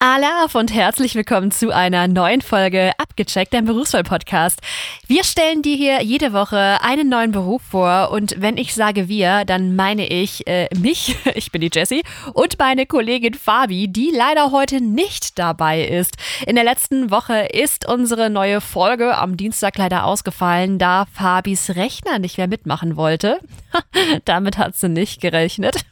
Alaf 0.00 0.54
und 0.54 0.72
herzlich 0.72 1.16
willkommen 1.16 1.50
zu 1.50 1.74
einer 1.74 2.06
neuen 2.06 2.40
Folge 2.40 2.92
Abgecheckt, 3.18 3.52
dein 3.52 3.64
Berufswahl-Podcast. 3.64 4.60
Wir 5.08 5.24
stellen 5.24 5.62
dir 5.62 5.74
hier 5.74 6.02
jede 6.02 6.32
Woche 6.32 6.78
einen 6.82 7.08
neuen 7.08 7.32
Beruf 7.32 7.62
vor 7.62 8.12
und 8.12 8.36
wenn 8.38 8.56
ich 8.56 8.76
sage 8.76 9.08
wir, 9.08 9.44
dann 9.44 9.74
meine 9.74 10.06
ich 10.06 10.46
äh, 10.46 10.68
mich, 10.78 11.16
ich 11.34 11.50
bin 11.50 11.60
die 11.60 11.70
Jessie, 11.72 12.04
und 12.32 12.60
meine 12.60 12.86
Kollegin 12.86 13.34
Fabi, 13.34 13.88
die 13.88 14.12
leider 14.14 14.52
heute 14.52 14.80
nicht 14.80 15.36
dabei 15.36 15.84
ist. 15.84 16.16
In 16.46 16.54
der 16.54 16.62
letzten 16.62 17.10
Woche 17.10 17.48
ist 17.52 17.88
unsere 17.88 18.30
neue 18.30 18.60
Folge 18.60 19.18
am 19.18 19.36
Dienstag 19.36 19.76
leider 19.78 20.04
ausgefallen, 20.04 20.78
da 20.78 21.06
Fabis 21.12 21.70
Rechner 21.70 22.20
nicht 22.20 22.38
mehr 22.38 22.46
mitmachen 22.46 22.96
wollte. 22.96 23.40
Damit 24.26 24.58
hat 24.58 24.76
sie 24.76 24.88
nicht 24.88 25.20
gerechnet. 25.20 25.84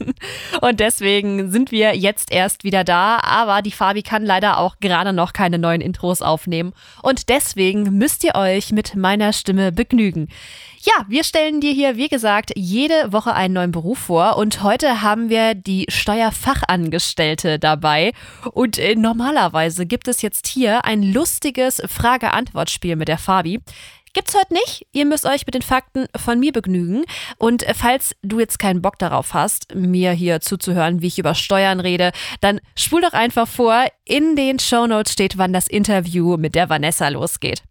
und 0.60 0.80
deswegen 0.80 1.50
sind 1.50 1.72
wir 1.72 1.96
jetzt 1.96 2.32
erst 2.32 2.64
wieder 2.64 2.84
da, 2.84 3.18
aber 3.18 3.62
die 3.62 3.72
Fabi 3.72 4.02
kann 4.02 4.24
leider 4.24 4.58
auch 4.58 4.76
gerade 4.80 5.12
noch 5.12 5.32
keine 5.32 5.58
neuen 5.58 5.80
Intros 5.80 6.22
aufnehmen. 6.22 6.67
Und 7.02 7.28
deswegen 7.28 7.98
müsst 7.98 8.24
ihr 8.24 8.34
euch 8.34 8.72
mit 8.72 8.94
meiner 8.94 9.32
Stimme 9.32 9.72
begnügen. 9.72 10.28
Ja, 10.80 11.04
wir 11.08 11.24
stellen 11.24 11.60
dir 11.60 11.72
hier, 11.72 11.96
wie 11.96 12.08
gesagt, 12.08 12.52
jede 12.54 13.12
Woche 13.12 13.34
einen 13.34 13.54
neuen 13.54 13.72
Beruf 13.72 13.98
vor 13.98 14.36
und 14.36 14.62
heute 14.62 15.02
haben 15.02 15.28
wir 15.28 15.54
die 15.54 15.86
Steuerfachangestellte 15.88 17.58
dabei. 17.58 18.12
Und 18.52 18.78
äh, 18.78 18.94
normalerweise 18.94 19.86
gibt 19.86 20.06
es 20.06 20.22
jetzt 20.22 20.46
hier 20.46 20.84
ein 20.84 21.02
lustiges 21.02 21.82
Frage-Antwort-Spiel 21.84 22.94
mit 22.94 23.08
der 23.08 23.18
Fabi. 23.18 23.60
Gibt's 24.12 24.34
heute 24.34 24.54
nicht. 24.54 24.86
Ihr 24.92 25.04
müsst 25.04 25.26
euch 25.26 25.46
mit 25.46 25.54
den 25.54 25.62
Fakten 25.62 26.06
von 26.16 26.40
mir 26.40 26.52
begnügen. 26.52 27.04
Und 27.38 27.62
äh, 27.62 27.74
falls 27.74 28.14
du 28.22 28.40
jetzt 28.40 28.58
keinen 28.58 28.82
Bock 28.82 28.98
darauf 28.98 29.34
hast, 29.34 29.74
mir 29.74 30.12
hier 30.12 30.40
zuzuhören, 30.40 31.02
wie 31.02 31.08
ich 31.08 31.18
über 31.18 31.34
Steuern 31.34 31.80
rede, 31.80 32.12
dann 32.40 32.60
spul 32.74 33.02
doch 33.02 33.12
einfach 33.12 33.48
vor. 33.48 33.84
In 34.04 34.36
den 34.36 34.58
Shownotes 34.58 35.12
steht, 35.12 35.38
wann 35.38 35.52
das 35.52 35.68
Interview 35.68 36.36
mit 36.36 36.54
der 36.54 36.68
Vanessa 36.68 37.08
losgeht. 37.08 37.62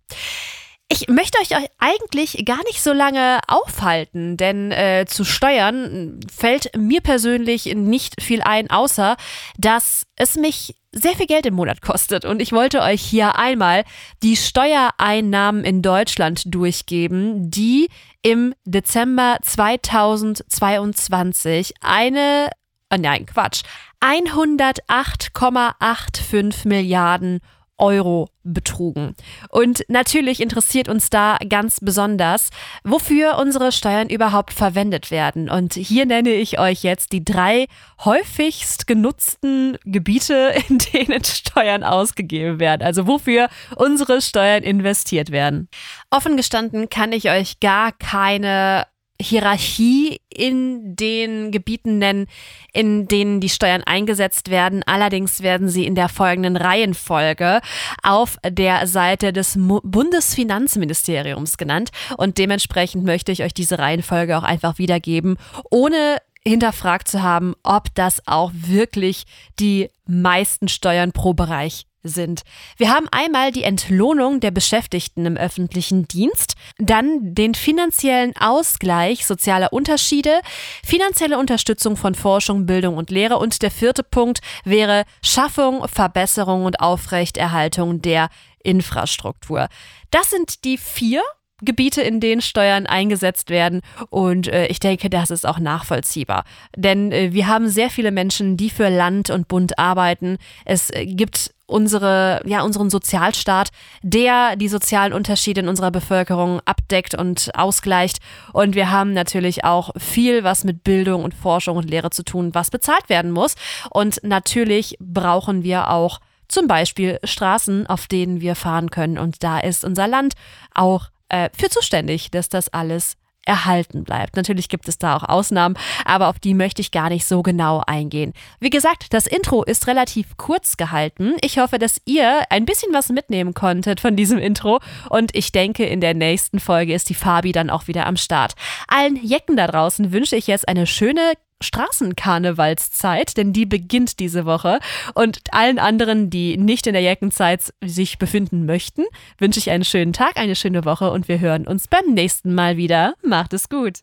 Ich 0.89 1.09
möchte 1.09 1.37
euch 1.39 1.49
eigentlich 1.79 2.45
gar 2.45 2.63
nicht 2.63 2.81
so 2.81 2.93
lange 2.93 3.41
aufhalten, 3.47 4.37
denn 4.37 4.71
äh, 4.71 5.03
zu 5.05 5.25
Steuern 5.25 6.21
fällt 6.33 6.71
mir 6.77 7.01
persönlich 7.01 7.65
nicht 7.75 8.21
viel 8.21 8.41
ein, 8.41 8.69
außer 8.69 9.17
dass 9.57 10.03
es 10.15 10.35
mich 10.35 10.77
sehr 10.93 11.17
viel 11.17 11.27
Geld 11.27 11.45
im 11.45 11.55
Monat 11.55 11.81
kostet. 11.81 12.23
Und 12.23 12.41
ich 12.41 12.53
wollte 12.53 12.81
euch 12.81 13.01
hier 13.01 13.35
einmal 13.35 13.83
die 14.23 14.37
Steuereinnahmen 14.37 15.65
in 15.65 15.81
Deutschland 15.81 16.43
durchgeben, 16.45 17.51
die 17.51 17.89
im 18.21 18.55
Dezember 18.63 19.39
2022 19.41 21.73
eine, 21.81 22.49
oh 22.93 22.97
nein, 22.97 23.25
Quatsch, 23.25 23.63
108,85 23.99 26.65
Milliarden 26.65 27.33
Euro 27.35 27.56
Euro 27.77 28.29
betrugen. 28.43 29.15
Und 29.49 29.83
natürlich 29.87 30.41
interessiert 30.41 30.89
uns 30.89 31.09
da 31.09 31.37
ganz 31.49 31.79
besonders, 31.81 32.49
wofür 32.83 33.37
unsere 33.37 33.71
Steuern 33.71 34.09
überhaupt 34.09 34.53
verwendet 34.53 35.11
werden. 35.11 35.49
Und 35.49 35.73
hier 35.73 36.05
nenne 36.05 36.31
ich 36.31 36.59
euch 36.59 36.83
jetzt 36.83 37.11
die 37.11 37.23
drei 37.23 37.67
häufigst 38.03 38.87
genutzten 38.87 39.77
Gebiete, 39.83 40.53
in 40.69 40.79
denen 40.79 41.23
Steuern 41.23 41.83
ausgegeben 41.83 42.59
werden. 42.59 42.83
Also 42.83 43.07
wofür 43.07 43.49
unsere 43.75 44.21
Steuern 44.21 44.63
investiert 44.63 45.31
werden. 45.31 45.69
Offen 46.09 46.37
gestanden 46.37 46.89
kann 46.89 47.11
ich 47.11 47.29
euch 47.29 47.59
gar 47.59 47.91
keine 47.91 48.85
Hierarchie 49.19 50.21
in 50.29 50.95
den 50.95 51.51
Gebieten 51.51 51.97
nennen, 51.97 52.27
in 52.71 53.07
denen 53.07 53.39
die 53.39 53.49
Steuern 53.49 53.83
eingesetzt 53.83 54.51
werden. 54.51 54.83
Allerdings 54.85 55.41
werden 55.41 55.69
sie 55.69 55.85
in 55.85 55.95
der 55.95 56.09
folgenden 56.09 56.55
Reihenfolge 56.55 57.61
auf 58.03 58.37
der 58.47 58.85
Seite 58.85 59.33
des 59.33 59.57
Bundesfinanzministeriums 59.57 61.57
genannt. 61.57 61.89
Und 62.17 62.37
dementsprechend 62.37 63.05
möchte 63.05 63.31
ich 63.31 63.43
euch 63.43 63.53
diese 63.53 63.79
Reihenfolge 63.79 64.37
auch 64.37 64.43
einfach 64.43 64.77
wiedergeben, 64.77 65.37
ohne 65.71 66.17
hinterfragt 66.45 67.07
zu 67.07 67.23
haben, 67.23 67.55
ob 67.63 67.93
das 67.95 68.21
auch 68.27 68.51
wirklich 68.53 69.23
die 69.59 69.89
meisten 70.05 70.67
Steuern 70.67 71.11
pro 71.11 71.33
Bereich 71.33 71.86
sind. 72.03 72.41
Wir 72.77 72.91
haben 72.91 73.07
einmal 73.11 73.51
die 73.51 73.63
Entlohnung 73.63 74.39
der 74.39 74.51
Beschäftigten 74.51 75.25
im 75.25 75.37
öffentlichen 75.37 76.07
Dienst, 76.07 76.55
dann 76.77 77.33
den 77.33 77.55
finanziellen 77.55 78.35
Ausgleich 78.37 79.25
sozialer 79.25 79.73
Unterschiede, 79.73 80.41
finanzielle 80.85 81.37
Unterstützung 81.37 81.97
von 81.97 82.15
Forschung, 82.15 82.65
Bildung 82.65 82.97
und 82.97 83.09
Lehre 83.09 83.37
und 83.37 83.61
der 83.61 83.71
vierte 83.71 84.03
Punkt 84.03 84.39
wäre 84.63 85.03
Schaffung, 85.23 85.87
Verbesserung 85.87 86.65
und 86.65 86.79
Aufrechterhaltung 86.79 88.01
der 88.01 88.29
Infrastruktur. 88.63 89.67
Das 90.11 90.29
sind 90.29 90.63
die 90.63 90.77
vier 90.77 91.23
Gebiete, 91.61 92.01
in 92.01 92.19
denen 92.19 92.41
Steuern 92.41 92.85
eingesetzt 92.85 93.49
werden. 93.49 93.81
Und 94.09 94.47
äh, 94.47 94.67
ich 94.67 94.79
denke, 94.79 95.09
das 95.09 95.31
ist 95.31 95.45
auch 95.45 95.59
nachvollziehbar. 95.59 96.43
Denn 96.75 97.11
äh, 97.11 97.33
wir 97.33 97.47
haben 97.47 97.67
sehr 97.67 97.89
viele 97.89 98.11
Menschen, 98.11 98.57
die 98.57 98.69
für 98.69 98.89
Land 98.89 99.29
und 99.29 99.47
Bund 99.47 99.79
arbeiten. 99.79 100.37
Es 100.65 100.89
äh, 100.91 101.05
gibt 101.05 101.51
unsere, 101.65 102.41
ja, 102.45 102.61
unseren 102.61 102.89
Sozialstaat, 102.89 103.69
der 104.01 104.55
die 104.55 104.69
sozialen 104.69 105.13
Unterschiede 105.13 105.61
in 105.61 105.67
unserer 105.67 105.91
Bevölkerung 105.91 106.61
abdeckt 106.65 107.13
und 107.13 107.51
ausgleicht. 107.55 108.19
Und 108.53 108.75
wir 108.75 108.89
haben 108.89 109.13
natürlich 109.13 109.65
auch 109.65 109.91
viel, 109.97 110.43
was 110.43 110.63
mit 110.63 110.83
Bildung 110.83 111.23
und 111.23 111.33
Forschung 111.33 111.77
und 111.77 111.89
Lehre 111.89 112.09
zu 112.09 112.23
tun, 112.23 112.53
was 112.53 112.71
bezahlt 112.71 113.09
werden 113.09 113.31
muss. 113.31 113.55
Und 113.89 114.19
natürlich 114.23 114.95
brauchen 114.99 115.63
wir 115.63 115.89
auch 115.89 116.19
zum 116.47 116.67
Beispiel 116.67 117.19
Straßen, 117.23 117.87
auf 117.87 118.07
denen 118.07 118.39
wir 118.39 118.55
fahren 118.55 118.89
können. 118.89 119.17
Und 119.17 119.43
da 119.43 119.59
ist 119.59 119.83
unser 119.83 120.07
Land 120.07 120.33
auch 120.73 121.09
äh, 121.29 121.49
für 121.57 121.69
zuständig, 121.69 122.31
dass 122.31 122.49
das 122.49 122.69
alles 122.69 123.17
erhalten 123.47 124.03
bleibt. 124.03 124.35
Natürlich 124.35 124.69
gibt 124.69 124.87
es 124.87 124.97
da 124.97 125.15
auch 125.15 125.23
Ausnahmen, 125.23 125.77
aber 126.05 126.27
auf 126.27 126.39
die 126.39 126.53
möchte 126.53 126.81
ich 126.81 126.91
gar 126.91 127.09
nicht 127.09 127.25
so 127.25 127.41
genau 127.41 127.81
eingehen. 127.87 128.33
Wie 128.59 128.69
gesagt, 128.69 129.13
das 129.13 129.25
Intro 129.25 129.63
ist 129.63 129.87
relativ 129.87 130.37
kurz 130.37 130.77
gehalten. 130.77 131.35
Ich 131.41 131.57
hoffe, 131.57 131.79
dass 131.79 132.01
ihr 132.05 132.41
ein 132.49 132.65
bisschen 132.65 132.93
was 132.93 133.09
mitnehmen 133.09 133.53
konntet 133.53 133.99
von 133.99 134.15
diesem 134.15 134.37
Intro 134.37 134.79
und 135.09 135.35
ich 135.35 135.51
denke, 135.51 135.85
in 135.85 136.01
der 136.01 136.13
nächsten 136.13 136.59
Folge 136.59 136.93
ist 136.93 137.09
die 137.09 137.15
Fabi 137.15 137.53
dann 137.53 137.69
auch 137.69 137.87
wieder 137.87 138.05
am 138.05 138.17
Start. 138.17 138.53
Allen 138.87 139.15
Jecken 139.15 139.55
da 139.55 139.67
draußen 139.67 140.11
wünsche 140.11 140.35
ich 140.35 140.47
jetzt 140.47 140.67
eine 140.67 140.85
schöne 140.85 141.33
Straßenkarnevalszeit, 141.61 143.37
denn 143.37 143.53
die 143.53 143.65
beginnt 143.65 144.19
diese 144.19 144.45
Woche. 144.45 144.79
Und 145.13 145.39
allen 145.51 145.79
anderen, 145.79 146.29
die 146.29 146.57
nicht 146.57 146.87
in 146.87 146.93
der 146.93 147.01
Jackenzeit 147.01 147.73
sich 147.83 148.17
befinden 148.17 148.65
möchten, 148.65 149.03
wünsche 149.37 149.59
ich 149.59 149.69
einen 149.69 149.85
schönen 149.85 150.13
Tag, 150.13 150.37
eine 150.37 150.55
schöne 150.55 150.85
Woche 150.85 151.11
und 151.11 151.27
wir 151.27 151.39
hören 151.39 151.67
uns 151.67 151.87
beim 151.87 152.13
nächsten 152.13 152.53
Mal 152.53 152.77
wieder. 152.77 153.13
Macht 153.23 153.53
es 153.53 153.69
gut. 153.69 153.99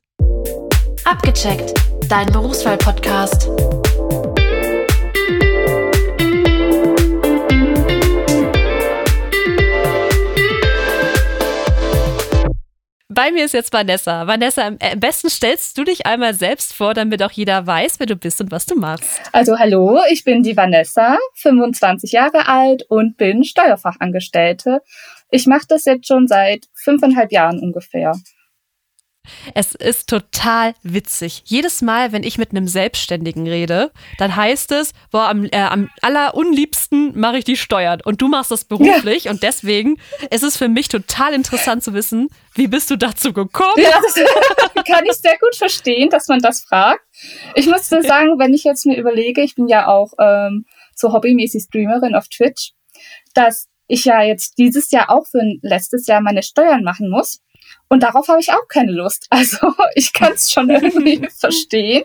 Abgecheckt, 1.04 1.74
dein 2.08 2.32
Berufswahl-Podcast. 2.32 3.48
Bei 13.14 13.30
mir 13.30 13.44
ist 13.44 13.54
jetzt 13.54 13.72
Vanessa. 13.72 14.26
Vanessa, 14.26 14.66
am 14.66 14.78
besten 14.96 15.30
stellst 15.30 15.78
du 15.78 15.84
dich 15.84 16.04
einmal 16.04 16.34
selbst 16.34 16.74
vor, 16.74 16.94
damit 16.94 17.22
auch 17.22 17.30
jeder 17.30 17.64
weiß, 17.64 18.00
wer 18.00 18.06
du 18.06 18.16
bist 18.16 18.40
und 18.40 18.50
was 18.50 18.66
du 18.66 18.74
machst. 18.74 19.20
Also 19.30 19.56
hallo, 19.58 20.00
ich 20.10 20.24
bin 20.24 20.42
die 20.42 20.56
Vanessa, 20.56 21.16
25 21.34 22.10
Jahre 22.10 22.48
alt 22.48 22.82
und 22.88 23.16
bin 23.16 23.44
Steuerfachangestellte. 23.44 24.82
Ich 25.30 25.46
mache 25.46 25.66
das 25.68 25.84
jetzt 25.84 26.08
schon 26.08 26.26
seit 26.26 26.66
fünfeinhalb 26.74 27.30
Jahren 27.30 27.60
ungefähr. 27.60 28.12
Es 29.54 29.74
ist 29.74 30.08
total 30.08 30.74
witzig. 30.82 31.42
Jedes 31.46 31.82
Mal, 31.82 32.12
wenn 32.12 32.22
ich 32.22 32.38
mit 32.38 32.50
einem 32.50 32.68
Selbstständigen 32.68 33.46
rede, 33.46 33.90
dann 34.18 34.34
heißt 34.34 34.72
es, 34.72 34.92
boah, 35.10 35.28
am, 35.28 35.44
äh, 35.44 35.56
am 35.56 35.90
allerunliebsten 36.02 37.18
mache 37.18 37.38
ich 37.38 37.44
die 37.44 37.56
Steuern. 37.56 38.00
Und 38.04 38.20
du 38.20 38.28
machst 38.28 38.50
das 38.50 38.64
beruflich. 38.64 39.24
Ja. 39.24 39.30
Und 39.30 39.42
deswegen 39.42 39.98
ist 40.30 40.42
es 40.42 40.56
für 40.56 40.68
mich 40.68 40.88
total 40.88 41.34
interessant 41.34 41.82
zu 41.82 41.94
wissen, 41.94 42.28
wie 42.54 42.68
bist 42.68 42.90
du 42.90 42.96
dazu 42.96 43.32
gekommen? 43.32 43.74
Ja, 43.76 44.00
das 44.02 44.14
kann 44.86 45.04
ich 45.06 45.14
sehr 45.14 45.38
gut 45.38 45.56
verstehen, 45.56 46.10
dass 46.10 46.28
man 46.28 46.40
das 46.40 46.62
fragt. 46.62 47.00
Ich 47.54 47.66
muss 47.66 47.88
sagen, 47.88 48.38
wenn 48.38 48.54
ich 48.54 48.64
jetzt 48.64 48.86
mir 48.86 48.96
überlege, 48.96 49.42
ich 49.42 49.54
bin 49.54 49.68
ja 49.68 49.88
auch 49.88 50.12
ähm, 50.18 50.66
so 50.94 51.12
hobbymäßig 51.12 51.64
Streamerin 51.64 52.14
auf 52.14 52.28
Twitch, 52.28 52.72
dass 53.34 53.68
ich 53.86 54.04
ja 54.04 54.22
jetzt 54.22 54.58
dieses 54.58 54.90
Jahr 54.90 55.10
auch 55.10 55.26
für 55.26 55.42
letztes 55.62 56.06
Jahr 56.06 56.20
meine 56.20 56.42
Steuern 56.42 56.82
machen 56.82 57.10
muss. 57.10 57.40
Und 57.88 58.02
darauf 58.02 58.28
habe 58.28 58.40
ich 58.40 58.52
auch 58.52 58.68
keine 58.68 58.92
Lust. 58.92 59.28
Also 59.30 59.74
ich 59.94 60.12
kann 60.12 60.32
es 60.32 60.50
schon 60.50 60.70
irgendwie 60.70 61.26
verstehen. 61.38 62.04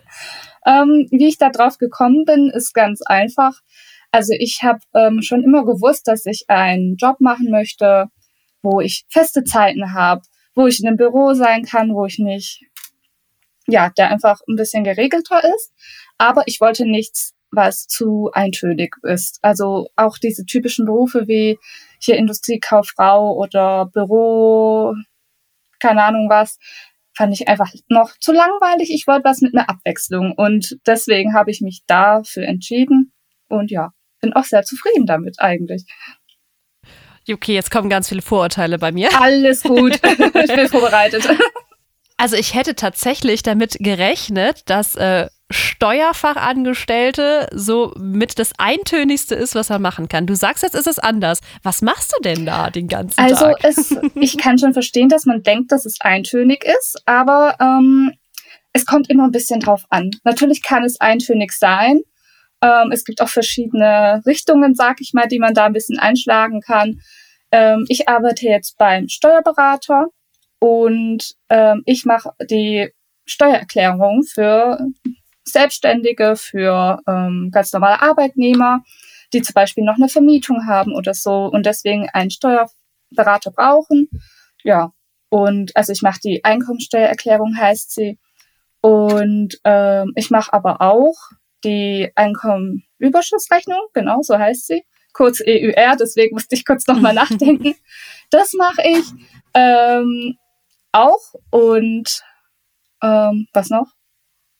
Ähm, 0.65 1.07
wie 1.11 1.27
ich 1.27 1.37
da 1.37 1.49
drauf 1.49 1.77
gekommen 1.77 2.25
bin, 2.25 2.51
ist 2.53 2.73
ganz 2.73 3.01
einfach. 3.01 3.53
Also 4.11 4.33
ich 4.37 4.61
habe 4.63 4.79
ähm, 4.93 5.21
schon 5.21 5.43
immer 5.43 5.65
gewusst, 5.65 6.07
dass 6.07 6.25
ich 6.25 6.45
einen 6.47 6.95
Job 6.97 7.19
machen 7.19 7.49
möchte, 7.49 8.07
wo 8.61 8.81
ich 8.81 9.05
feste 9.09 9.43
Zeiten 9.43 9.93
habe, 9.93 10.21
wo 10.55 10.67
ich 10.67 10.81
in 10.81 10.87
einem 10.87 10.97
Büro 10.97 11.33
sein 11.33 11.63
kann, 11.63 11.93
wo 11.93 12.05
ich 12.05 12.19
nicht, 12.19 12.65
ja, 13.67 13.89
der 13.97 14.09
einfach 14.09 14.41
ein 14.47 14.55
bisschen 14.55 14.83
geregelter 14.83 15.43
ist. 15.55 15.71
Aber 16.17 16.43
ich 16.47 16.59
wollte 16.59 16.85
nichts 16.85 17.33
was 17.51 17.87
zu 17.87 18.29
eintönig 18.33 18.95
ist. 19.03 19.39
Also 19.41 19.87
auch 19.95 20.17
diese 20.17 20.45
typischen 20.45 20.85
Berufe 20.85 21.27
wie 21.27 21.57
hier 21.99 22.17
Industriekauffrau 22.17 23.35
oder 23.35 23.87
Büro, 23.87 24.93
keine 25.79 26.03
Ahnung 26.03 26.29
was, 26.29 26.57
fand 27.15 27.33
ich 27.33 27.47
einfach 27.47 27.71
noch 27.89 28.17
zu 28.19 28.31
langweilig. 28.31 28.91
Ich 28.93 29.07
wollte 29.07 29.25
was 29.25 29.41
mit 29.41 29.53
einer 29.53 29.69
Abwechslung 29.69 30.33
und 30.33 30.77
deswegen 30.85 31.33
habe 31.33 31.51
ich 31.51 31.61
mich 31.61 31.81
dafür 31.85 32.43
entschieden 32.43 33.13
und 33.49 33.71
ja, 33.71 33.91
bin 34.21 34.33
auch 34.33 34.45
sehr 34.45 34.63
zufrieden 34.63 35.05
damit 35.05 35.39
eigentlich. 35.39 35.85
Okay, 37.29 37.53
jetzt 37.53 37.71
kommen 37.71 37.89
ganz 37.89 38.09
viele 38.09 38.21
Vorurteile 38.21 38.79
bei 38.79 38.91
mir. 38.91 39.09
Alles 39.19 39.63
gut, 39.63 39.95
ich 40.03 40.55
bin 40.55 40.67
vorbereitet. 40.67 41.27
Also 42.17 42.35
ich 42.35 42.53
hätte 42.53 42.75
tatsächlich 42.75 43.43
damit 43.43 43.77
gerechnet, 43.79 44.69
dass 44.69 44.95
äh, 44.95 45.27
Steuerfachangestellte 45.51 47.47
so 47.51 47.93
mit 47.97 48.37
das 48.37 48.51
Eintönigste 48.57 49.33
ist, 49.33 49.55
was 49.55 49.69
er 49.69 49.79
machen 49.79 50.07
kann. 50.07 50.27
Du 50.27 50.35
sagst 50.35 50.61
jetzt, 50.63 50.75
ist 50.75 50.87
es 50.87 50.99
anders. 50.99 51.41
Was 51.63 51.81
machst 51.81 52.13
du 52.15 52.21
denn 52.21 52.45
da 52.45 52.69
den 52.69 52.87
ganzen 52.87 53.19
also 53.19 53.45
Tag? 53.45 53.63
Also 53.63 53.99
ich 54.15 54.37
kann 54.37 54.59
schon 54.59 54.73
verstehen, 54.73 55.09
dass 55.09 55.25
man 55.25 55.41
denkt, 55.41 55.71
dass 55.71 55.85
es 55.85 55.99
eintönig 56.01 56.63
ist, 56.63 57.01
aber 57.05 57.55
ähm, 57.59 58.11
es 58.73 58.85
kommt 58.85 59.09
immer 59.09 59.25
ein 59.25 59.31
bisschen 59.31 59.59
drauf 59.59 59.85
an. 59.89 60.11
Natürlich 60.23 60.61
kann 60.61 60.83
es 60.83 61.01
eintönig 61.01 61.51
sein. 61.51 62.01
Ähm, 62.61 62.91
es 62.91 63.03
gibt 63.03 63.21
auch 63.21 63.29
verschiedene 63.29 64.21
Richtungen, 64.25 64.75
sag 64.75 65.01
ich 65.01 65.13
mal, 65.13 65.27
die 65.27 65.39
man 65.39 65.53
da 65.53 65.65
ein 65.65 65.73
bisschen 65.73 65.97
einschlagen 65.97 66.61
kann. 66.61 66.99
Ähm, 67.51 67.85
ich 67.87 68.07
arbeite 68.07 68.45
jetzt 68.45 68.77
beim 68.77 69.07
Steuerberater 69.07 70.07
und 70.59 71.35
ähm, 71.49 71.81
ich 71.85 72.05
mache 72.05 72.31
die 72.49 72.89
Steuererklärung 73.25 74.23
für 74.23 74.79
Selbstständige, 75.51 76.35
für 76.35 76.99
ähm, 77.07 77.49
ganz 77.51 77.71
normale 77.73 78.01
Arbeitnehmer, 78.01 78.83
die 79.33 79.41
zum 79.41 79.53
Beispiel 79.53 79.83
noch 79.83 79.95
eine 79.95 80.09
Vermietung 80.09 80.67
haben 80.67 80.93
oder 80.93 81.13
so 81.13 81.45
und 81.45 81.65
deswegen 81.65 82.09
einen 82.09 82.31
Steuerberater 82.31 83.51
brauchen. 83.51 84.09
Ja, 84.63 84.91
und 85.29 85.75
also 85.75 85.91
ich 85.93 86.01
mache 86.01 86.19
die 86.23 86.43
Einkommensteuererklärung, 86.43 87.55
heißt 87.57 87.93
sie. 87.93 88.19
Und 88.81 89.59
ähm, 89.63 90.13
ich 90.15 90.31
mache 90.31 90.53
aber 90.53 90.81
auch 90.81 91.15
die 91.63 92.11
Einkommenüberschussrechnung, 92.15 93.81
genau 93.93 94.21
so 94.21 94.37
heißt 94.37 94.67
sie, 94.67 94.83
kurz 95.13 95.41
EUR, 95.45 95.97
deswegen 95.99 96.35
musste 96.35 96.55
ich 96.55 96.65
kurz 96.65 96.87
nochmal 96.87 97.13
nachdenken. 97.13 97.75
Das 98.31 98.53
mache 98.53 98.81
ich. 98.85 99.05
Ähm, 99.53 100.37
auch 100.91 101.33
und 101.51 102.23
ähm, 103.01 103.47
was 103.53 103.69
noch? 103.69 103.87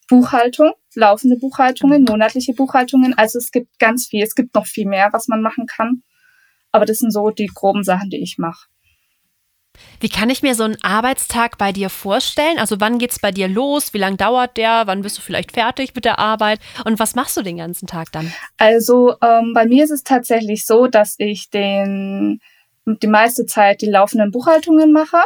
Buchhaltung, 0.07 0.73
laufende 0.95 1.37
Buchhaltungen, 1.37 2.03
monatliche 2.03 2.53
Buchhaltungen. 2.53 3.17
Also 3.17 3.37
es 3.39 3.51
gibt 3.51 3.79
ganz 3.79 4.07
viel. 4.07 4.23
Es 4.23 4.35
gibt 4.35 4.55
noch 4.55 4.65
viel 4.65 4.87
mehr, 4.87 5.09
was 5.11 5.27
man 5.27 5.41
machen 5.41 5.65
kann. 5.65 6.03
Aber 6.71 6.85
das 6.85 6.99
sind 6.99 7.11
so 7.11 7.29
die 7.29 7.47
groben 7.47 7.83
Sachen, 7.83 8.09
die 8.09 8.21
ich 8.21 8.37
mache. 8.37 8.67
Wie 9.99 10.09
kann 10.09 10.29
ich 10.29 10.41
mir 10.41 10.55
so 10.55 10.63
einen 10.63 10.81
Arbeitstag 10.81 11.57
bei 11.57 11.71
dir 11.71 11.89
vorstellen? 11.89 12.57
Also 12.57 12.79
wann 12.79 12.99
geht 12.99 13.11
es 13.11 13.19
bei 13.19 13.31
dir 13.31 13.47
los? 13.47 13.93
Wie 13.93 13.97
lange 13.97 14.17
dauert 14.17 14.57
der? 14.57 14.83
Wann 14.85 15.01
bist 15.01 15.17
du 15.17 15.21
vielleicht 15.21 15.53
fertig 15.53 15.93
mit 15.95 16.05
der 16.05 16.19
Arbeit? 16.19 16.59
Und 16.85 16.99
was 16.99 17.15
machst 17.15 17.37
du 17.37 17.41
den 17.41 17.57
ganzen 17.57 17.87
Tag 17.87 18.11
dann? 18.11 18.31
Also 18.57 19.15
ähm, 19.21 19.53
bei 19.53 19.65
mir 19.65 19.83
ist 19.83 19.91
es 19.91 20.03
tatsächlich 20.03 20.65
so, 20.65 20.87
dass 20.87 21.15
ich 21.17 21.49
den 21.49 22.39
die 22.85 23.07
meiste 23.07 23.45
Zeit 23.45 23.81
die 23.81 23.89
laufenden 23.89 24.31
Buchhaltungen 24.31 24.91
mache. 24.91 25.21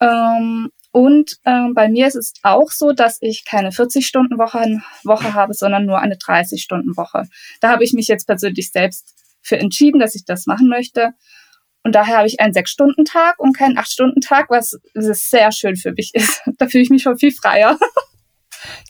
Ähm, 0.00 0.70
und 0.92 1.38
ähm, 1.46 1.72
bei 1.74 1.88
mir 1.88 2.06
ist 2.06 2.16
es 2.16 2.34
auch 2.42 2.70
so, 2.70 2.92
dass 2.92 3.16
ich 3.20 3.46
keine 3.46 3.70
40-Stunden-Woche 3.70 4.82
Woche 5.04 5.34
habe, 5.34 5.54
sondern 5.54 5.86
nur 5.86 5.98
eine 5.98 6.16
30-Stunden-Woche. 6.16 7.28
Da 7.60 7.70
habe 7.70 7.82
ich 7.82 7.94
mich 7.94 8.08
jetzt 8.08 8.26
persönlich 8.26 8.70
selbst 8.70 9.14
für 9.40 9.58
entschieden, 9.58 10.00
dass 10.00 10.14
ich 10.14 10.26
das 10.26 10.46
machen 10.46 10.68
möchte. 10.68 11.14
Und 11.82 11.94
daher 11.94 12.18
habe 12.18 12.28
ich 12.28 12.40
einen 12.40 12.52
6-Stunden-Tag 12.52 13.38
und 13.38 13.56
keinen 13.56 13.78
8-Stunden-Tag, 13.78 14.50
was 14.50 14.78
sehr 14.94 15.50
schön 15.50 15.76
für 15.76 15.92
mich 15.92 16.14
ist. 16.14 16.42
Da 16.58 16.66
fühle 16.68 16.84
ich 16.84 16.90
mich 16.90 17.02
schon 17.02 17.16
viel 17.16 17.32
freier. 17.32 17.78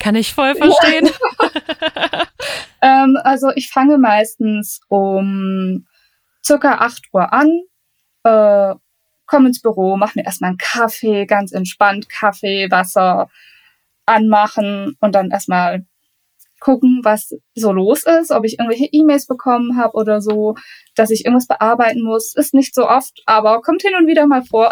Kann 0.00 0.16
ich 0.16 0.34
voll 0.34 0.54
verstehen. 0.56 1.08
ähm, 2.82 3.16
also 3.22 3.50
ich 3.54 3.70
fange 3.70 3.98
meistens 3.98 4.80
um 4.88 5.86
circa 6.44 6.78
8 6.78 7.04
Uhr 7.12 7.32
an, 7.32 7.48
äh, 8.24 8.74
komme 9.26 9.48
ins 9.48 9.60
Büro, 9.60 9.96
mache 9.96 10.18
mir 10.18 10.24
erstmal 10.24 10.50
einen 10.50 10.58
Kaffee, 10.58 11.26
ganz 11.26 11.52
entspannt, 11.52 12.08
Kaffee, 12.08 12.70
Wasser 12.70 13.28
anmachen 14.06 14.96
und 15.00 15.14
dann 15.14 15.30
erstmal 15.30 15.86
gucken, 16.62 17.00
was 17.02 17.34
so 17.54 17.72
los 17.72 18.04
ist, 18.04 18.30
ob 18.30 18.44
ich 18.44 18.58
irgendwelche 18.58 18.88
E-Mails 18.92 19.26
bekommen 19.26 19.76
habe 19.76 19.94
oder 19.94 20.20
so, 20.20 20.54
dass 20.94 21.10
ich 21.10 21.24
irgendwas 21.24 21.48
bearbeiten 21.48 22.02
muss. 22.02 22.36
Ist 22.36 22.54
nicht 22.54 22.74
so 22.74 22.88
oft, 22.88 23.20
aber 23.26 23.62
kommt 23.62 23.82
hin 23.82 23.94
und 23.98 24.06
wieder 24.06 24.26
mal 24.26 24.44
vor. 24.44 24.70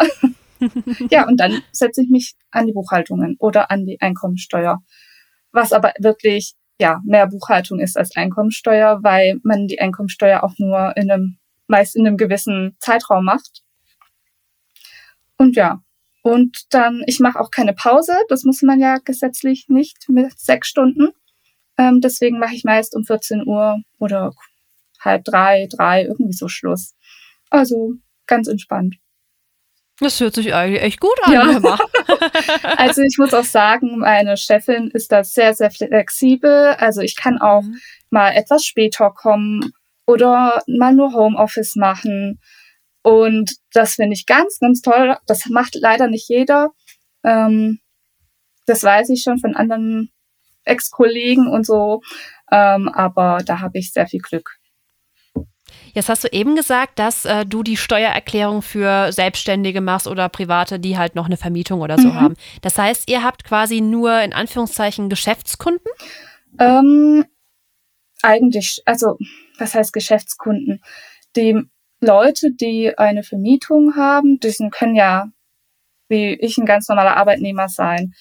ja, 1.09 1.27
und 1.27 1.37
dann 1.37 1.61
setze 1.71 2.01
ich 2.01 2.09
mich 2.09 2.35
an 2.49 2.67
die 2.67 2.73
Buchhaltungen 2.73 3.35
oder 3.39 3.71
an 3.71 3.85
die 3.85 3.99
Einkommensteuer. 3.99 4.79
Was 5.51 5.73
aber 5.73 5.91
wirklich 5.99 6.53
ja 6.79 7.01
mehr 7.05 7.27
Buchhaltung 7.27 7.79
ist 7.79 7.97
als 7.97 8.15
Einkommensteuer, 8.15 8.99
weil 9.03 9.39
man 9.43 9.67
die 9.67 9.79
Einkommensteuer 9.79 10.43
auch 10.43 10.53
nur 10.57 10.95
in 10.95 11.11
einem 11.11 11.37
meist 11.67 11.95
in 11.95 12.07
einem 12.07 12.17
gewissen 12.17 12.75
Zeitraum 12.79 13.25
macht. 13.25 13.60
Und 15.41 15.55
ja, 15.55 15.81
und 16.21 16.71
dann, 16.71 17.03
ich 17.07 17.19
mache 17.19 17.39
auch 17.39 17.49
keine 17.49 17.73
Pause, 17.73 18.13
das 18.29 18.43
muss 18.43 18.61
man 18.61 18.79
ja 18.79 18.99
gesetzlich 18.99 19.69
nicht 19.69 20.07
mit 20.07 20.39
sechs 20.39 20.67
Stunden. 20.67 21.09
Ähm, 21.79 21.99
deswegen 21.99 22.37
mache 22.37 22.53
ich 22.53 22.63
meist 22.63 22.95
um 22.95 23.03
14 23.03 23.47
Uhr 23.47 23.81
oder 23.97 24.33
halb 24.99 25.23
drei, 25.23 25.67
drei, 25.67 26.03
irgendwie 26.03 26.33
so 26.33 26.47
Schluss. 26.47 26.93
Also 27.49 27.93
ganz 28.27 28.47
entspannt. 28.47 28.97
Das 29.99 30.19
hört 30.19 30.35
sich 30.35 30.53
eigentlich 30.53 30.83
echt 30.83 30.99
gut 30.99 31.17
an. 31.23 31.33
Ja. 31.33 31.77
also 32.77 33.01
ich 33.01 33.17
muss 33.17 33.33
auch 33.33 33.43
sagen, 33.43 33.97
meine 33.97 34.37
Chefin 34.37 34.91
ist 34.91 35.11
da 35.11 35.23
sehr, 35.23 35.55
sehr 35.55 35.71
flexibel. 35.71 36.75
Also 36.77 37.01
ich 37.01 37.15
kann 37.15 37.39
auch 37.39 37.63
mhm. 37.63 37.79
mal 38.11 38.29
etwas 38.29 38.63
später 38.63 39.09
kommen 39.09 39.73
oder 40.05 40.61
mal 40.67 40.93
nur 40.93 41.13
Homeoffice 41.13 41.75
machen. 41.75 42.39
Und 43.03 43.55
das 43.73 43.95
finde 43.95 44.13
ich 44.13 44.25
ganz, 44.25 44.59
ganz 44.59 44.81
toll. 44.81 45.17
Das 45.25 45.47
macht 45.47 45.75
leider 45.75 46.07
nicht 46.07 46.29
jeder. 46.29 46.69
Ähm, 47.23 47.79
das 48.65 48.83
weiß 48.83 49.09
ich 49.09 49.23
schon 49.23 49.39
von 49.39 49.55
anderen 49.55 50.11
Ex-Kollegen 50.63 51.47
und 51.47 51.65
so. 51.65 52.01
Ähm, 52.51 52.89
aber 52.89 53.39
da 53.45 53.59
habe 53.59 53.79
ich 53.79 53.91
sehr 53.91 54.07
viel 54.07 54.19
Glück. 54.19 54.57
Jetzt 55.93 56.09
hast 56.09 56.23
du 56.23 56.29
eben 56.31 56.55
gesagt, 56.55 56.99
dass 56.99 57.25
äh, 57.25 57.45
du 57.45 57.63
die 57.63 57.77
Steuererklärung 57.77 58.61
für 58.61 59.11
Selbstständige 59.11 59.81
machst 59.81 60.07
oder 60.07 60.29
Private, 60.29 60.79
die 60.79 60.97
halt 60.97 61.15
noch 61.15 61.25
eine 61.25 61.37
Vermietung 61.37 61.81
oder 61.81 61.97
so 61.97 62.09
mhm. 62.09 62.15
haben. 62.15 62.35
Das 62.61 62.77
heißt, 62.77 63.09
ihr 63.09 63.23
habt 63.23 63.43
quasi 63.43 63.81
nur 63.81 64.21
in 64.21 64.33
Anführungszeichen 64.33 65.09
Geschäftskunden? 65.09 65.91
Ähm, 66.59 67.25
eigentlich, 68.21 68.81
also 68.85 69.17
was 69.57 69.75
heißt 69.75 69.91
Geschäftskunden? 69.91 70.81
Die 71.35 71.61
Leute, 72.01 72.51
die 72.51 72.97
eine 72.97 73.23
Vermietung 73.23 73.95
haben, 73.95 74.39
die 74.39 74.69
können 74.71 74.95
ja 74.95 75.31
wie 76.11 76.33
ich 76.33 76.59
ein 76.59 76.65
ganz 76.65 76.87
normaler 76.89 77.17
Arbeitnehmer 77.17 77.69
sein. 77.69 78.13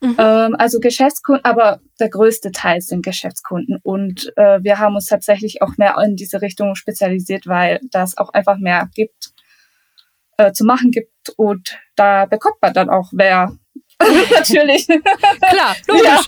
Mhm. 0.00 0.16
Ähm, 0.18 0.56
also 0.56 0.78
Geschäftskunden, 0.78 1.44
aber 1.44 1.80
der 1.98 2.08
größte 2.08 2.52
Teil 2.52 2.80
sind 2.80 3.04
Geschäftskunden. 3.04 3.78
Und 3.82 4.32
äh, 4.36 4.62
wir 4.62 4.78
haben 4.78 4.94
uns 4.94 5.06
tatsächlich 5.06 5.60
auch 5.62 5.76
mehr 5.76 5.96
in 6.04 6.14
diese 6.14 6.40
Richtung 6.40 6.74
spezialisiert, 6.76 7.46
weil 7.46 7.80
das 7.90 8.16
auch 8.16 8.28
einfach 8.30 8.58
mehr 8.58 8.88
gibt, 8.94 9.30
äh, 10.36 10.52
zu 10.52 10.64
machen 10.64 10.90
gibt. 10.90 11.30
Und 11.36 11.78
da 11.96 12.26
bekommt 12.26 12.56
man 12.62 12.72
dann 12.72 12.88
auch 12.88 13.10
mehr. 13.12 13.56
Natürlich. 14.34 14.86
Klar, 14.86 15.76
logisch. 15.88 16.26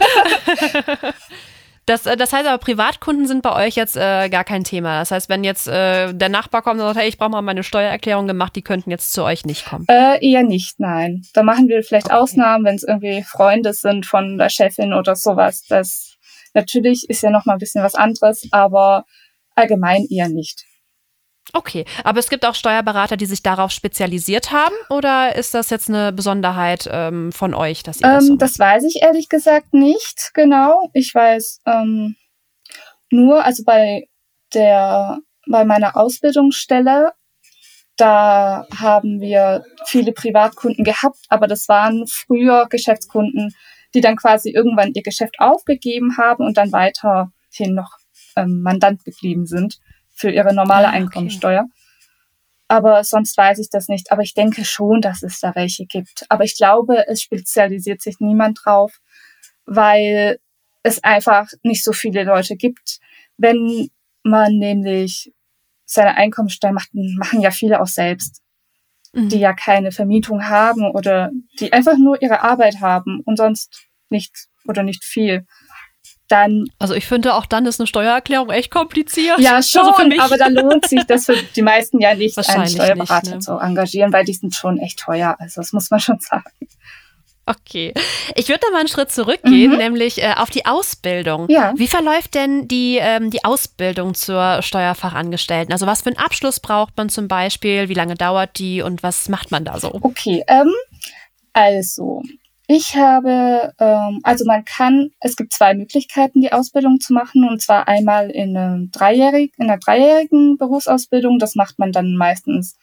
Das, 1.86 2.06
äh, 2.06 2.16
das 2.16 2.32
heißt 2.32 2.46
aber, 2.46 2.58
Privatkunden 2.58 3.26
sind 3.26 3.42
bei 3.42 3.66
euch 3.66 3.74
jetzt 3.74 3.96
äh, 3.96 4.28
gar 4.28 4.44
kein 4.44 4.64
Thema. 4.64 5.00
Das 5.00 5.10
heißt, 5.10 5.28
wenn 5.28 5.44
jetzt 5.44 5.66
äh, 5.68 6.12
der 6.12 6.28
Nachbar 6.28 6.62
kommt 6.62 6.80
und 6.80 6.86
sagt, 6.86 6.98
hey, 6.98 7.08
ich 7.08 7.18
brauche 7.18 7.30
mal 7.30 7.42
meine 7.42 7.62
Steuererklärung 7.64 8.26
gemacht, 8.26 8.54
die 8.56 8.62
könnten 8.62 8.90
jetzt 8.90 9.12
zu 9.12 9.24
euch 9.24 9.44
nicht 9.44 9.66
kommen. 9.66 9.86
Äh, 9.88 10.24
eher 10.24 10.42
nicht, 10.42 10.78
nein. 10.78 11.22
Da 11.34 11.42
machen 11.42 11.68
wir 11.68 11.82
vielleicht 11.82 12.06
okay. 12.06 12.16
Ausnahmen, 12.16 12.64
wenn 12.64 12.76
es 12.76 12.84
irgendwie 12.84 13.22
Freunde 13.22 13.72
sind 13.72 14.06
von 14.06 14.38
der 14.38 14.48
Chefin 14.48 14.92
oder 14.92 15.16
sowas. 15.16 15.64
Das 15.68 16.16
natürlich 16.54 17.08
ist 17.08 17.22
ja 17.22 17.30
noch 17.30 17.44
mal 17.46 17.54
ein 17.54 17.58
bisschen 17.58 17.82
was 17.82 17.94
anderes, 17.94 18.46
aber 18.52 19.04
allgemein 19.54 20.06
eher 20.08 20.28
nicht. 20.28 20.64
Okay, 21.54 21.84
aber 22.04 22.18
es 22.18 22.30
gibt 22.30 22.46
auch 22.46 22.54
Steuerberater, 22.54 23.16
die 23.16 23.26
sich 23.26 23.42
darauf 23.42 23.72
spezialisiert 23.72 24.52
haben, 24.52 24.74
oder 24.88 25.36
ist 25.36 25.52
das 25.52 25.68
jetzt 25.68 25.88
eine 25.90 26.12
Besonderheit 26.12 26.88
ähm, 26.90 27.30
von 27.30 27.52
euch, 27.52 27.82
dass 27.82 28.00
ihr 28.00 28.08
das, 28.08 28.24
ähm, 28.24 28.28
so 28.28 28.36
das 28.36 28.58
weiß 28.58 28.84
ich 28.84 29.02
ehrlich 29.02 29.28
gesagt 29.28 29.74
nicht 29.74 30.30
genau. 30.32 30.88
Ich 30.94 31.14
weiß 31.14 31.60
ähm, 31.66 32.16
nur, 33.10 33.44
also 33.44 33.64
bei 33.64 34.08
der, 34.54 35.18
bei 35.46 35.64
meiner 35.64 35.96
Ausbildungsstelle, 35.96 37.12
da 37.96 38.66
haben 38.74 39.20
wir 39.20 39.64
viele 39.86 40.12
Privatkunden 40.12 40.84
gehabt, 40.84 41.26
aber 41.28 41.46
das 41.48 41.68
waren 41.68 42.06
früher 42.06 42.66
Geschäftskunden, 42.70 43.54
die 43.94 44.00
dann 44.00 44.16
quasi 44.16 44.50
irgendwann 44.50 44.94
ihr 44.94 45.02
Geschäft 45.02 45.34
aufgegeben 45.38 46.16
haben 46.16 46.46
und 46.46 46.56
dann 46.56 46.72
weiterhin 46.72 47.74
noch 47.74 47.98
ähm, 48.36 48.62
Mandant 48.62 49.04
geblieben 49.04 49.44
sind 49.44 49.78
für 50.22 50.30
ihre 50.30 50.54
normale 50.54 50.86
Ah, 50.86 50.90
okay. 50.90 50.98
Einkommensteuer. 50.98 51.64
Aber 52.68 53.02
sonst 53.04 53.36
weiß 53.36 53.58
ich 53.58 53.68
das 53.70 53.88
nicht. 53.88 54.12
Aber 54.12 54.22
ich 54.22 54.34
denke 54.34 54.64
schon, 54.64 55.00
dass 55.00 55.22
es 55.22 55.40
da 55.40 55.54
welche 55.54 55.84
gibt. 55.84 56.24
Aber 56.30 56.44
ich 56.44 56.56
glaube, 56.56 57.06
es 57.08 57.20
spezialisiert 57.20 58.00
sich 58.00 58.20
niemand 58.20 58.60
drauf, 58.64 59.00
weil 59.66 60.38
es 60.84 61.02
einfach 61.04 61.48
nicht 61.64 61.82
so 61.84 61.92
viele 61.92 62.22
Leute 62.24 62.56
gibt. 62.56 62.98
Wenn 63.36 63.90
man 64.22 64.52
nämlich 64.58 65.32
seine 65.84 66.16
Einkommensteuer 66.16 66.72
macht, 66.72 66.90
machen 66.94 67.40
ja 67.40 67.50
viele 67.50 67.80
auch 67.80 67.88
selbst, 67.88 68.40
Mhm. 69.14 69.28
die 69.28 69.38
ja 69.40 69.52
keine 69.52 69.90
Vermietung 69.92 70.48
haben 70.48 70.90
oder 70.90 71.30
die 71.60 71.72
einfach 71.72 71.98
nur 71.98 72.22
ihre 72.22 72.40
Arbeit 72.42 72.80
haben 72.80 73.20
und 73.26 73.36
sonst 73.36 73.82
nichts 74.08 74.48
oder 74.66 74.82
nicht 74.84 75.04
viel. 75.04 75.44
Dann 76.32 76.64
Also 76.78 76.94
ich 76.94 77.04
finde, 77.06 77.34
auch 77.34 77.44
dann 77.44 77.66
ist 77.66 77.78
eine 77.78 77.86
Steuererklärung 77.86 78.48
echt 78.50 78.70
kompliziert. 78.70 79.38
ja 79.38 79.62
schon, 79.62 79.82
Also 79.82 79.92
für 79.94 80.06
mich. 80.06 80.20
aber 80.20 80.38
da 80.38 80.48
lohnt 80.48 80.86
sich 80.88 81.04
das 81.04 81.26
für 81.26 81.36
die 81.54 81.62
meisten 81.62 82.00
ja 82.00 82.14
nicht, 82.14 82.38
einen 82.48 82.66
Steuerberater 82.68 83.26
nicht, 83.26 83.34
ne? 83.34 83.38
zu 83.40 83.58
engagieren, 83.58 84.12
weil 84.12 84.24
die 84.24 84.32
sind 84.32 84.54
schon 84.54 84.78
echt 84.78 84.98
teuer. 85.00 85.36
Also 85.38 85.60
das 85.60 85.72
muss 85.74 85.90
man 85.90 86.00
schon 86.00 86.18
sagen. 86.20 86.50
Okay. 87.44 87.92
Ich 88.36 88.48
würde 88.48 88.60
da 88.64 88.70
mal 88.70 88.78
einen 88.78 88.88
Schritt 88.88 89.10
zurückgehen, 89.10 89.72
Mhm. 89.72 89.76
nämlich 89.78 90.22
äh, 90.22 90.32
auf 90.36 90.48
die 90.48 90.64
Ausbildung. 90.64 91.48
Ja. 91.50 91.72
Wie 91.76 91.88
verläuft 91.88 92.34
denn 92.34 92.68
die, 92.68 92.98
ähm, 93.00 93.30
die 93.30 93.44
Ausbildung 93.44 94.14
zur 94.14 94.62
Steuerfachangestellten? 94.62 95.72
Also 95.72 95.86
was 95.86 96.02
für 96.02 96.10
einen 96.10 96.18
Abschluss 96.18 96.60
braucht 96.60 96.96
man 96.96 97.08
zum 97.08 97.26
Beispiel? 97.28 97.88
Wie 97.88 97.94
lange 97.94 98.14
dauert 98.14 98.58
die 98.58 98.80
und 98.80 99.02
was 99.02 99.28
macht 99.28 99.50
man 99.50 99.64
da 99.64 99.78
so? 99.80 99.92
Okay, 100.02 100.44
ähm, 100.46 100.72
also 101.52 102.22
ich 102.72 102.96
habe, 102.96 103.72
ähm, 103.78 104.20
also 104.22 104.44
man 104.44 104.64
kann, 104.64 105.10
es 105.20 105.36
gibt 105.36 105.52
zwei 105.52 105.74
Möglichkeiten, 105.74 106.40
die 106.40 106.52
Ausbildung 106.52 107.00
zu 107.00 107.12
machen, 107.12 107.48
und 107.48 107.62
zwar 107.62 107.88
einmal 107.88 108.30
in, 108.30 108.56
einem 108.56 108.90
dreijährig, 108.90 109.52
in 109.58 109.64
einer 109.70 109.78
dreijährigen 109.78 110.56
Berufsausbildung. 110.58 111.38
Das 111.38 111.54
macht 111.54 111.78
man 111.78 111.92
dann 111.92 112.14
meistens, 112.16 112.76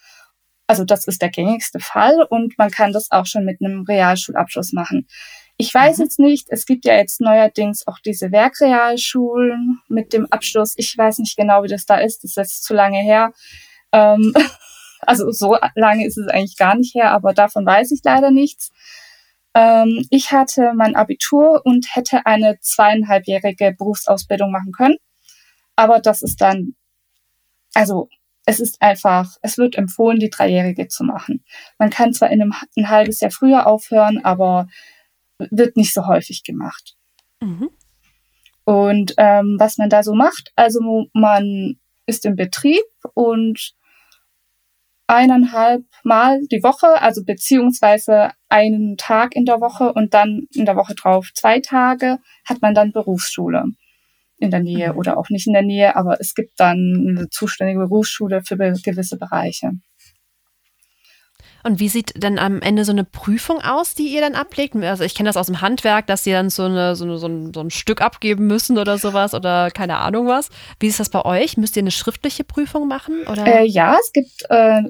also 0.67 0.85
das 0.85 1.07
ist 1.07 1.21
der 1.21 1.29
gängigste 1.29 1.79
Fall, 1.79 2.25
und 2.29 2.57
man 2.57 2.71
kann 2.71 2.93
das 2.93 3.11
auch 3.11 3.25
schon 3.25 3.45
mit 3.45 3.59
einem 3.61 3.83
Realschulabschluss 3.83 4.71
machen. 4.73 5.07
Ich 5.57 5.73
weiß 5.73 5.97
Mhm. 5.97 6.03
jetzt 6.03 6.19
nicht, 6.19 6.47
es 6.49 6.65
gibt 6.65 6.85
ja 6.85 6.95
jetzt 6.95 7.19
neuerdings 7.19 7.85
auch 7.85 7.99
diese 7.99 8.31
Werkrealschulen 8.31 9.81
mit 9.89 10.13
dem 10.13 10.25
Abschluss. 10.31 10.73
Ich 10.77 10.97
weiß 10.97 11.19
nicht 11.19 11.35
genau, 11.35 11.63
wie 11.63 11.67
das 11.67 11.85
da 11.85 11.97
ist. 11.97 12.23
Das 12.23 12.31
ist 12.31 12.37
jetzt 12.37 12.63
zu 12.63 12.73
lange 12.73 12.99
her. 12.99 13.33
Ähm, 13.91 14.33
also 15.01 15.31
so 15.31 15.57
lange 15.75 16.05
ist 16.05 16.17
es 16.17 16.27
eigentlich 16.27 16.57
gar 16.57 16.75
nicht 16.75 16.95
her, 16.95 17.11
aber 17.11 17.33
davon 17.33 17.65
weiß 17.65 17.91
ich 17.91 17.99
leider 18.03 18.31
nichts. 18.31 18.71
Ähm, 19.53 20.05
ich 20.09 20.31
hatte 20.31 20.73
mein 20.75 20.95
Abitur 20.95 21.61
und 21.65 21.95
hätte 21.95 22.25
eine 22.25 22.59
zweieinhalbjährige 22.59 23.75
Berufsausbildung 23.77 24.51
machen 24.51 24.71
können. 24.71 24.97
Aber 25.75 25.99
das 25.99 26.21
ist 26.21 26.41
dann, 26.41 26.75
also 27.73 28.09
es 28.45 28.59
ist 28.59 28.81
einfach, 28.81 29.37
es 29.41 29.57
wird 29.57 29.75
empfohlen, 29.75 30.19
die 30.19 30.29
dreijährige 30.29 30.87
zu 30.87 31.03
machen. 31.03 31.43
Man 31.77 31.89
kann 31.89 32.13
zwar 32.13 32.31
in 32.31 32.41
einem 32.41 32.53
ein 32.77 32.89
halbes 32.89 33.21
Jahr 33.21 33.31
früher 33.31 33.67
aufhören, 33.67 34.23
aber 34.23 34.67
wird 35.37 35.77
nicht 35.77 35.93
so 35.93 36.07
häufig 36.07 36.43
gemacht. 36.43 36.95
Mhm. 37.41 37.69
Und 38.65 39.13
ähm, 39.17 39.55
was 39.59 39.77
man 39.77 39.89
da 39.89 40.03
so 40.03 40.13
macht, 40.13 40.51
also 40.55 41.07
man 41.13 41.79
ist 42.05 42.25
im 42.25 42.35
Betrieb 42.35 42.83
und 43.13 43.73
eineinhalb 45.09 45.83
Mal 46.03 46.41
die 46.51 46.63
Woche, 46.63 47.01
also 47.01 47.23
beziehungsweise 47.25 48.31
einen 48.47 48.95
Tag 48.97 49.35
in 49.35 49.45
der 49.45 49.59
Woche 49.59 49.91
und 49.93 50.13
dann 50.13 50.47
in 50.53 50.65
der 50.65 50.75
Woche 50.75 50.95
drauf 50.95 51.29
zwei 51.33 51.59
Tage, 51.59 52.19
hat 52.45 52.61
man 52.61 52.73
dann 52.73 52.91
Berufsschule 52.93 53.65
in 54.37 54.51
der 54.51 54.61
Nähe 54.61 54.93
Mhm. 54.93 54.97
oder 54.97 55.17
auch 55.17 55.29
nicht 55.29 55.47
in 55.47 55.53
der 55.53 55.63
Nähe, 55.63 55.95
aber 55.95 56.21
es 56.21 56.33
gibt 56.35 56.53
dann 56.57 57.05
eine 57.17 57.29
zuständige 57.29 57.79
Berufsschule 57.79 58.41
für 58.43 58.55
gewisse 58.55 59.17
Bereiche. 59.17 59.71
Und 61.63 61.79
wie 61.79 61.89
sieht 61.89 62.21
denn 62.21 62.39
am 62.39 62.61
Ende 62.61 62.85
so 62.85 62.91
eine 62.91 63.03
Prüfung 63.03 63.61
aus, 63.61 63.95
die 63.95 64.07
ihr 64.07 64.21
dann 64.21 64.35
ablegt? 64.35 64.75
Also 64.75 65.03
ich 65.03 65.15
kenne 65.15 65.29
das 65.29 65.37
aus 65.37 65.47
dem 65.47 65.61
Handwerk, 65.61 66.07
dass 66.07 66.23
sie 66.23 66.31
dann 66.31 66.49
so, 66.49 66.63
eine, 66.63 66.95
so, 66.95 67.05
eine, 67.05 67.17
so, 67.17 67.27
ein, 67.27 67.53
so 67.53 67.59
ein 67.59 67.69
Stück 67.69 68.01
abgeben 68.01 68.47
müssen 68.47 68.77
oder 68.77 68.97
sowas 68.97 69.33
oder 69.33 69.71
keine 69.71 69.97
Ahnung 69.97 70.27
was. 70.27 70.49
Wie 70.79 70.87
ist 70.87 70.99
das 70.99 71.09
bei 71.09 71.23
euch? 71.25 71.57
Müsst 71.57 71.75
ihr 71.75 71.83
eine 71.83 71.91
schriftliche 71.91 72.43
Prüfung 72.43 72.87
machen? 72.87 73.25
Oder? 73.27 73.45
Äh, 73.45 73.65
ja, 73.65 73.97
es 73.99 74.11
gibt 74.11 74.43
äh, 74.49 74.83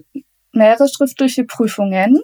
mehrere 0.52 0.88
schriftliche 0.90 1.44
Prüfungen. 1.44 2.22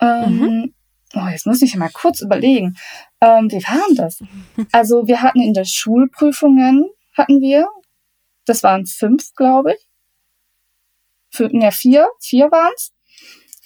Ähm, 0.00 0.74
oh, 1.14 1.28
jetzt 1.30 1.46
muss 1.46 1.62
ich 1.62 1.76
mal 1.76 1.90
kurz 1.90 2.20
überlegen. 2.20 2.76
Ähm, 3.20 3.50
wie 3.50 3.62
waren 3.64 3.94
das? 3.94 4.22
Also 4.72 5.06
wir 5.06 5.22
hatten 5.22 5.40
in 5.40 5.54
der 5.54 5.64
Schulprüfungen, 5.64 6.88
hatten 7.16 7.40
wir, 7.40 7.68
das 8.44 8.62
waren 8.62 8.86
fünf, 8.86 9.34
glaube 9.34 9.74
ich. 9.74 9.88
Für, 11.30 11.48
ne, 11.54 11.70
vier, 11.72 12.08
vier 12.20 12.50
waren's. 12.50 12.92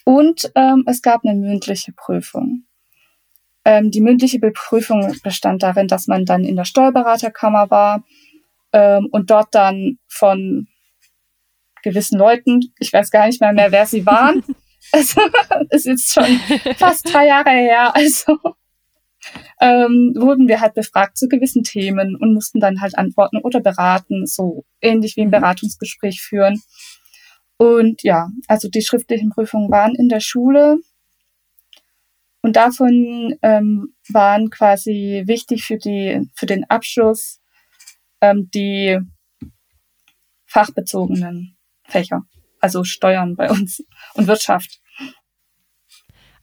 Und 0.05 0.51
ähm, 0.55 0.85
es 0.87 1.03
gab 1.03 1.25
eine 1.25 1.39
mündliche 1.39 1.93
Prüfung. 1.93 2.65
Ähm, 3.65 3.91
die 3.91 4.01
mündliche 4.01 4.41
Prüfung 4.41 5.15
bestand 5.23 5.63
darin, 5.63 5.87
dass 5.87 6.09
man 6.09 6.25
dann 6.25 6.45
in 6.45 6.57
der 6.57 6.65
Steuerberaterkammer 6.65 7.71
war 7.71 8.05
ähm, 8.73 9.09
und 9.13 9.31
dort 9.31 9.55
dann 9.55 9.99
von 10.09 10.67
gewissen 11.83 12.19
Leuten, 12.19 12.61
ich 12.79 12.93
weiß 12.93 13.11
gar 13.11 13.27
nicht 13.27 13.41
mehr 13.41 13.53
mehr, 13.53 13.73
wer 13.73 13.87
sie 13.87 14.07
waren. 14.07 14.43
Also, 14.91 15.21
es 15.71 15.87
ist 15.87 16.13
schon 16.13 16.41
fast 16.77 17.11
drei 17.11 17.29
Jahre 17.29 17.51
her. 17.51 17.95
Also 17.95 18.37
ähm, 19.61 20.13
wurden 20.17 20.49
wir 20.49 20.61
halt 20.61 20.75
befragt 20.75 21.17
zu 21.17 21.29
gewissen 21.29 21.63
Themen 21.63 22.17
und 22.17 22.35
mussten 22.35 22.61
dann 22.61 22.81
halt 22.81 22.99
antworten 22.99 23.39
oder 23.39 23.61
beraten, 23.61 24.27
so 24.27 24.65
ähnlich 24.81 25.17
wie 25.17 25.23
ein 25.23 25.29
Mhm. 25.29 25.33
Beratungsgespräch 25.33 26.21
führen. 26.21 26.61
Und 27.57 28.03
ja, 28.03 28.29
also 28.49 28.69
die 28.69 28.83
schriftlichen 28.83 29.31
Prüfungen 29.31 29.71
waren 29.71 29.95
in 29.95 30.09
der 30.09 30.21
Schule. 30.21 30.79
Und 32.43 32.57
davon 32.57 33.37
ähm, 33.43 33.95
waren 34.09 34.51
quasi 34.51 35.23
wichtig 35.27 35.65
für, 35.65 35.79
die, 35.79 36.29
für 36.35 36.47
den 36.47 36.69
Abschluss 36.69 37.41
ähm, 38.21 38.51
die 38.53 38.99
fachbezogenen 40.47 41.57
Fächer, 41.85 42.23
also 42.61 42.85
Steuern 42.85 43.37
bei 43.37 43.49
uns 43.49 43.85
und 44.15 44.27
Wirtschaft. 44.27 44.82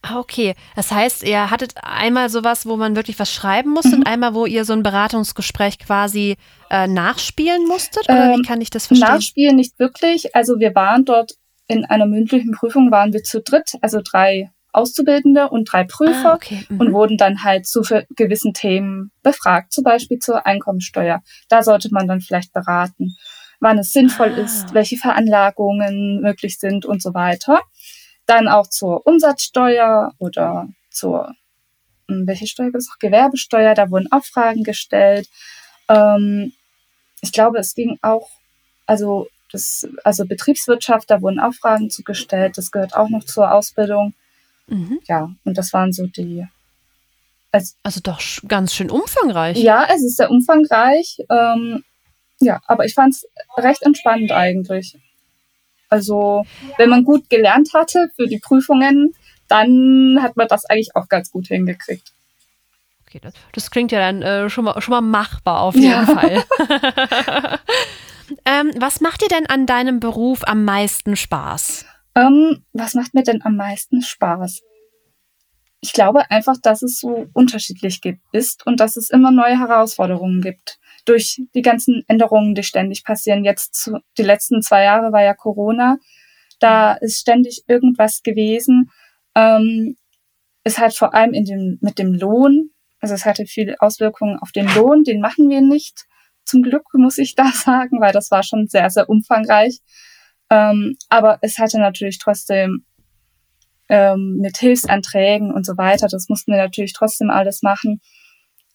Ah, 0.01 0.20
okay. 0.20 0.56
Das 0.75 0.91
heißt, 0.91 1.24
ihr 1.24 1.51
hattet 1.51 1.74
einmal 1.84 2.29
sowas, 2.29 2.65
wo 2.65 2.77
man 2.77 2.96
wirklich 2.96 3.20
was 3.20 3.32
schreiben 3.34 3.72
musste 3.72 3.96
und 3.98 4.08
einmal, 4.08 4.34
wo 4.34 4.46
ihr 4.46 4.63
so 4.63 4.74
ein 4.74 4.82
Beratungsgespräch 4.84 5.77
quasi 5.79 6.38
äh, 6.70 6.88
nachspielen 6.88 7.68
musstet? 7.68 8.03
Oder 8.10 8.32
Ähm, 8.34 8.38
wie 8.39 8.41
kann 8.44 8.62
ich 8.62 8.70
das 8.70 8.88
verstehen? 8.88 9.10
Nachspielen 9.10 9.56
nicht 9.58 9.77
wirklich. 9.77 10.36
Also 10.36 10.60
wir 10.60 10.74
waren 10.74 11.03
dort 11.03 11.34
in 11.68 11.84
einer 11.86 12.06
mündlichen 12.06 12.51
Prüfung, 12.51 12.91
waren 12.91 13.12
wir 13.13 13.24
zu 13.24 13.41
dritt, 13.41 13.74
also 13.82 14.00
drei 14.03 14.50
Auszubildende 14.72 15.50
und 15.50 15.72
drei 15.72 15.84
Prüfer 15.84 16.32
Ah, 16.32 16.36
okay. 16.36 16.63
Mhm. 16.70 16.79
und 16.79 16.94
wurden 16.94 17.18
dann 17.18 17.44
halt 17.44 17.68
zu 17.68 17.82
gewissen 18.15 18.53
Themen 18.53 19.12
befragt, 19.24 19.74
zum 19.74 19.84
Beispiel 19.84 20.20
zur 20.20 20.46
Einkommensteuer. 20.46 21.22
Da 21.50 21.62
sollte 21.63 21.89
man 21.91 22.08
dann 22.08 22.22
vielleicht 22.22 22.53
beraten, 22.53 23.15
wann 23.60 23.77
es 23.79 23.91
sinnvoll 23.91 24.34
Ah. 24.38 24.41
ist, 24.41 24.74
welche 24.74 24.96
Veranlagungen 24.98 26.22
möglich 26.22 26.58
sind 26.60 26.86
und 26.86 27.01
so 27.01 27.13
weiter. 27.13 27.62
Dann 28.29 28.48
auch 28.48 28.67
zur 28.67 29.07
Umsatzsteuer 29.07 30.13
oder 30.19 30.69
zur, 30.91 31.33
hm, 32.07 32.27
welche 32.27 32.45
Steuer 32.45 32.67
gibt 32.67 32.77
es 32.77 32.88
noch? 32.88 33.00
Gewerbesteuer, 33.00 33.74
da 33.74 33.89
wurden 33.89 34.12
auch 34.12 34.24
Fragen 34.24 34.63
gestellt. 34.63 35.27
Ähm, 35.88 36.53
ich 37.21 37.31
glaube, 37.31 37.57
es 37.57 37.74
ging 37.74 37.98
auch, 38.03 38.29
also 38.86 39.27
das, 39.51 39.88
also 40.03 40.25
Betriebswirtschaft, 40.27 41.09
da 41.09 41.24
wurden 41.24 41.39
auch 41.39 41.53
Fragen 41.53 41.89
zugestellt. 41.89 42.55
Das 42.59 42.69
gehört 42.69 42.95
auch 42.95 43.09
noch 43.09 43.24
zur 43.24 43.51
Ausbildung. 43.51 44.13
Mhm. 44.67 45.00
Ja, 45.07 45.31
und 45.43 45.57
das 45.57 45.74
waren 45.74 45.91
so 45.91 46.05
die. 46.05 46.45
Also, 47.51 47.74
Also 47.81 48.00
doch 48.00 48.21
ganz 48.48 48.75
schön 48.75 48.91
umfangreich. 48.91 49.57
ja, 49.57 49.88
es 49.89 50.03
ist 50.03 50.17
sehr 50.17 50.29
umfangreich. 50.29 51.17
Ähm, 51.31 51.83
ja, 52.39 52.62
aber 52.67 52.86
ich 52.86 52.93
fand 52.93 53.15
es 53.15 53.27
recht 53.57 53.81
entspannend 53.81 54.31
eigentlich. 54.31 54.95
Also, 55.89 56.46
wenn 56.77 56.89
man 56.89 57.03
gut 57.03 57.29
gelernt 57.29 57.74
hatte 57.74 58.10
für 58.15 58.27
die 58.27 58.39
Prüfungen, 58.39 59.13
dann 59.48 60.19
hat 60.22 60.38
man 60.38 60.48
das 60.48 60.65
eigentlich 60.65 60.96
auch 60.96 61.10
ganz 61.10 61.31
gut 61.31 61.48
hingekriegt. 61.48 62.13
Okay, 63.08 63.19
das, 63.22 63.34
das 63.53 63.72
klingt 63.72 63.91
ja 63.91 64.00
dann 64.00 64.22
äh, 64.22 64.50
schon, 64.50 64.65
mal, 64.65 64.79
schon 64.81 64.91
mal 64.91 65.01
machbar 65.01 65.62
auf 65.62 65.74
jeden 65.74 65.89
Ja. 65.89 66.05
Fall. 66.05 66.43
ähm, 68.46 68.72
was 68.77 69.01
macht 69.01 69.22
dir 69.22 69.27
denn 69.27 69.48
an 69.48 69.65
deinem 69.65 70.00
Beruf 70.00 70.41
am 70.46 70.63
meisten 70.63 71.15
Spaß? 71.15 71.86
Ähm, 72.13 72.63
was 72.74 72.93
macht 72.93 73.15
mir 73.15 73.24
denn 73.24 73.41
am 73.43 73.55
meisten 73.55 74.03
Spaß? 74.03 74.62
Ich 75.81 75.93
glaube 75.93 76.29
einfach, 76.29 76.58
dass 76.62 76.84
es 76.84 77.00
so 77.00 77.27
unterschiedlich 77.34 78.01
gibt, 78.01 78.22
ist 78.31 78.67
und 78.67 78.79
dass 78.79 78.96
es 78.96 79.10
immer 79.10 79.31
neue 79.31 79.58
Herausforderungen 79.58 80.41
gibt. 80.41 80.77
Durch 81.06 81.41
die 81.53 81.62
ganzen 81.62 82.03
Änderungen, 82.08 82.56
die 82.56 82.63
ständig 82.63 83.03
passieren. 83.03 83.44
Jetzt 83.44 83.75
zu, 83.75 84.00
die 84.18 84.24
letzten 84.24 84.62
zwei 84.62 84.84
Jahre 84.84 85.12
war 85.12 85.24
ja 85.24 85.34
Corona. 85.34 85.98
Da 86.60 86.94
ist 86.94 87.20
ständig 87.20 87.63
irgendwas 87.68 88.22
gewesen. 88.22 88.91
Ähm, 89.36 89.96
es 90.63 90.77
hat 90.77 90.94
vor 90.94 91.13
allem 91.13 91.34
in 91.34 91.46
dem, 91.46 91.77
mit 91.82 92.00
dem 92.00 92.13
Lohn, 92.13 92.72
also 93.00 93.13
es 93.13 93.25
hatte 93.25 93.46
viele 93.46 93.75
Auswirkungen 93.79 94.38
auf 94.39 94.51
den 94.51 94.68
Lohn, 94.75 95.03
den 95.03 95.22
machen 95.22 95.50
wir 95.50 95.62
nicht 95.62 96.06
zum 96.50 96.63
Glück 96.63 96.84
muss 96.94 97.18
ich 97.18 97.36
da 97.36 97.51
sagen, 97.53 98.01
weil 98.01 98.12
das 98.12 98.32
war 98.32 98.44
schon 98.44 98.68
sehr, 98.68 98.89
sehr 98.89 99.10
umfangreich. 99.10 99.79
Ähm, 100.50 100.96
aber 101.10 101.38
es 101.41 101.60
hatte 101.60 101.79
natürlich 101.79 102.18
trotzdem 102.18 102.86
ähm, 103.88 104.38
mit 104.41 104.58
Hilfsanträgen 104.58 105.53
und 105.53 105.65
so 105.65 105.77
weiter, 105.77 106.08
das 106.08 106.27
mussten 106.27 106.51
wir 106.51 106.60
natürlich 106.60 106.94
trotzdem 106.94 107.29
alles 107.29 107.62
machen. 107.62 108.01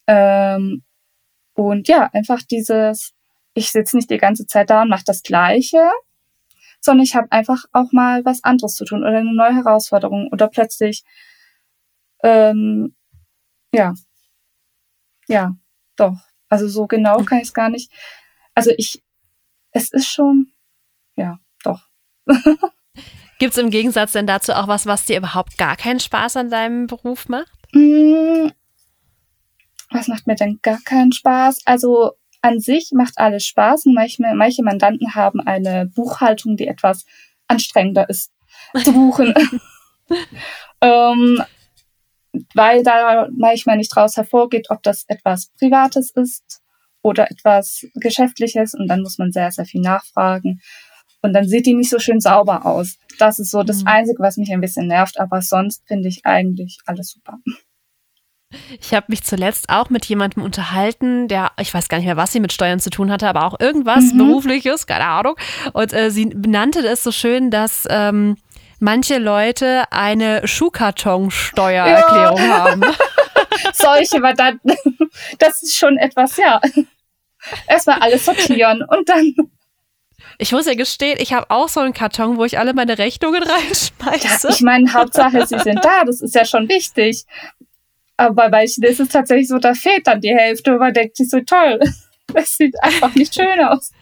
Ähm, 0.07 0.85
und 1.55 1.89
ja, 1.89 2.11
einfach 2.13 2.43
dieses, 2.43 3.15
ich 3.55 3.71
sitze 3.71 3.97
nicht 3.97 4.11
die 4.11 4.19
ganze 4.19 4.47
Zeit 4.47 4.71
da 4.71 4.83
und 4.83 4.89
mache 4.89 5.05
das 5.07 5.23
Gleiche, 5.23 5.91
sondern 6.81 7.05
ich 7.05 7.15
habe 7.15 7.31
einfach 7.33 7.65
auch 7.73 7.93
mal 7.93 8.25
was 8.25 8.45
anderes 8.45 8.75
zu 8.75 8.85
tun 8.85 9.01
oder 9.01 9.19
eine 9.19 9.35
neue 9.35 9.55
Herausforderung 9.55 10.29
oder 10.33 10.49
plötzlich, 10.49 11.05
ähm, 12.23 12.95
ja, 13.73 13.95
ja, 15.29 15.57
doch. 15.97 16.17
Also 16.49 16.69
so 16.69 16.87
genau 16.87 17.23
kann 17.25 17.39
ich 17.39 17.45
es 17.45 17.55
gar 17.55 17.69
nicht. 17.71 17.91
Also 18.55 18.71
ich, 18.77 19.03
es 19.73 19.93
ist 19.93 20.09
schon, 20.09 20.53
ja, 21.17 21.39
doch. 21.63 21.89
Gibt 23.39 23.53
es 23.53 23.59
im 23.59 23.71
Gegensatz 23.71 24.13
denn 24.13 24.27
dazu 24.27 24.53
auch 24.53 24.69
was, 24.69 24.87
was 24.87 25.05
dir 25.05 25.19
überhaupt 25.19 25.59
gar 25.59 25.77
keinen 25.77 26.01
Spaß 26.01 26.37
an 26.37 26.51
deinem 26.51 26.87
Beruf 26.87 27.29
macht? 27.29 27.53
Mm, 27.73 28.49
was 29.91 30.09
macht 30.09 30.27
mir 30.27 30.35
denn 30.35 30.59
gar 30.63 30.81
keinen 30.85 31.13
Spaß? 31.13 31.61
Also 31.65 32.13
an 32.43 32.61
sich 32.61 32.91
macht 32.93 33.17
alles 33.17 33.47
Spaß. 33.47 33.87
Manche, 33.87 34.23
manche 34.35 34.63
Mandanten 34.63 35.15
haben 35.15 35.41
eine 35.41 35.87
Buchhaltung, 35.87 36.57
die 36.57 36.67
etwas 36.67 37.05
anstrengender 37.49 38.09
ist 38.09 38.33
zu 38.83 38.93
buchen. 38.93 39.35
ähm, 40.81 41.43
weil 42.55 42.83
da 42.83 43.29
manchmal 43.37 43.77
nicht 43.77 43.95
draus 43.95 44.17
hervorgeht, 44.17 44.67
ob 44.71 44.83
das 44.83 45.05
etwas 45.09 45.51
Privates 45.59 46.11
ist 46.11 46.63
oder 47.03 47.31
etwas 47.31 47.87
Geschäftliches 47.95 48.75
und 48.75 48.89
dann 48.89 49.03
muss 49.03 49.19
man 49.19 49.33
sehr, 49.33 49.51
sehr 49.51 49.67
viel 49.67 49.81
nachfragen. 49.81 50.61
Und 51.23 51.33
dann 51.33 51.49
sieht 51.49 51.67
die 51.67 51.75
nicht 51.75 51.91
so 51.91 51.99
schön 51.99 52.21
sauber 52.21 52.67
aus. 52.67 52.99
Das 53.19 53.39
ist 53.39 53.51
so 53.51 53.63
das 53.63 53.83
mhm. 53.83 53.89
Einzige, 53.89 54.23
was 54.23 54.37
mich 54.37 54.53
ein 54.53 54.61
bisschen 54.61 54.89
nervt, 54.89 55.19
aber 55.19 55.41
sonst 55.41 55.83
finde 55.87 56.09
ich 56.09 56.27
eigentlich 56.27 56.79
alles 56.85 57.11
super. 57.11 57.39
Ich 58.81 58.95
habe 58.95 59.07
mich 59.09 59.23
zuletzt 59.23 59.69
auch 59.69 59.91
mit 59.91 60.05
jemandem 60.07 60.43
unterhalten, 60.43 61.29
der, 61.29 61.53
ich 61.61 61.73
weiß 61.73 61.89
gar 61.89 61.99
nicht 61.99 62.07
mehr, 62.07 62.17
was 62.17 62.33
sie 62.33 62.41
mit 62.41 62.53
Steuern 62.53 62.81
zu 62.81 62.91
tun 62.91 63.11
hatte, 63.11 63.29
aber 63.29 63.45
auch 63.45 63.61
irgendwas 63.61 64.13
mhm. 64.13 64.19
Berufliches, 64.19 64.87
keine 64.87 65.07
Ahnung. 65.07 65.37
Und 65.73 65.93
äh, 65.93 66.11
sie 66.11 66.27
benannte 66.27 66.87
es 66.87 67.03
so 67.03 67.13
schön, 67.13 67.51
dass 67.51 67.87
ähm, 67.91 68.37
manche 68.79 69.19
Leute 69.19 69.85
eine 69.91 70.47
Schuhkartonsteuererklärung 70.47 72.39
ja. 72.39 72.65
haben. 72.65 72.83
Solche 73.73 74.21
Mandanten, 74.21 74.73
das 75.39 75.63
ist 75.63 75.77
schon 75.77 75.97
etwas, 75.97 76.37
ja. 76.37 76.61
Erstmal 77.67 78.01
alles 78.01 78.25
sortieren 78.25 78.83
und 78.89 79.09
dann 79.09 79.35
ich 80.39 80.53
muss 80.53 80.67
ja 80.67 80.75
gestehen, 80.75 81.19
ich 81.21 81.33
habe 81.33 81.47
auch 81.51 81.69
so 81.69 81.81
einen 81.81 81.93
Karton, 81.93 82.37
wo 82.37 82.45
ich 82.45 82.59
alle 82.59 82.75
meine 82.75 82.99
Rechnungen 82.99 83.43
reinschmeiße. 83.43 84.49
Ja, 84.49 84.51
ich 84.51 84.61
meine, 84.63 84.93
Hauptsache, 84.93 85.47
sie 85.47 85.59
sind 85.59 85.85
da, 85.85 86.05
das 86.05 86.21
ist 86.21 86.35
ja 86.35 86.45
schon 86.45 86.69
wichtig. 86.69 87.25
Aber 88.17 88.35
bei 88.35 88.49
manchen 88.49 88.85
ist 88.85 89.01
es 89.01 89.09
tatsächlich 89.09 89.49
so, 89.49 89.59
da 89.59 89.75
fehlt 89.75 90.07
dann 90.07 90.21
die 90.21 90.35
Hälfte 90.35 90.73
und 90.73 90.79
man 90.79 90.95
denkt 90.95 91.17
sich 91.17 91.31
so, 91.31 91.41
toll, 91.41 91.81
das 92.33 92.57
sieht 92.57 92.75
einfach 92.83 93.15
nicht 93.15 93.35
schön 93.35 93.61
aus. 93.61 93.93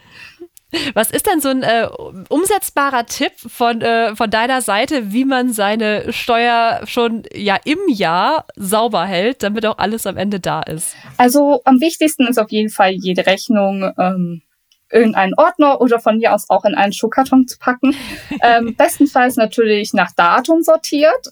Was 0.94 1.10
ist 1.10 1.26
denn 1.26 1.40
so 1.40 1.50
ein 1.50 1.62
äh, 1.62 1.86
umsetzbarer 2.30 3.04
Tipp 3.04 3.32
von, 3.36 3.82
äh, 3.82 4.16
von 4.16 4.30
deiner 4.30 4.62
Seite, 4.62 5.12
wie 5.12 5.26
man 5.26 5.52
seine 5.52 6.12
Steuer 6.12 6.80
schon 6.86 7.24
ja 7.34 7.58
im 7.64 7.78
Jahr 7.88 8.46
sauber 8.56 9.04
hält, 9.04 9.42
damit 9.42 9.66
auch 9.66 9.76
alles 9.76 10.06
am 10.06 10.16
Ende 10.16 10.40
da 10.40 10.62
ist? 10.62 10.96
Also 11.18 11.60
am 11.64 11.80
wichtigsten 11.80 12.26
ist 12.26 12.38
auf 12.38 12.50
jeden 12.50 12.70
Fall 12.70 12.92
jede 12.92 13.26
Rechnung 13.26 13.92
ähm, 13.98 14.42
in 14.90 15.14
einen 15.14 15.34
Ordner 15.34 15.80
oder 15.80 16.00
von 16.00 16.18
mir 16.18 16.34
aus 16.34 16.48
auch 16.48 16.64
in 16.64 16.74
einen 16.74 16.92
Schuhkarton 16.92 17.46
zu 17.46 17.58
packen. 17.58 17.94
ähm, 18.42 18.74
bestenfalls 18.74 19.36
natürlich 19.36 19.92
nach 19.92 20.12
Datum 20.16 20.62
sortiert. 20.62 21.28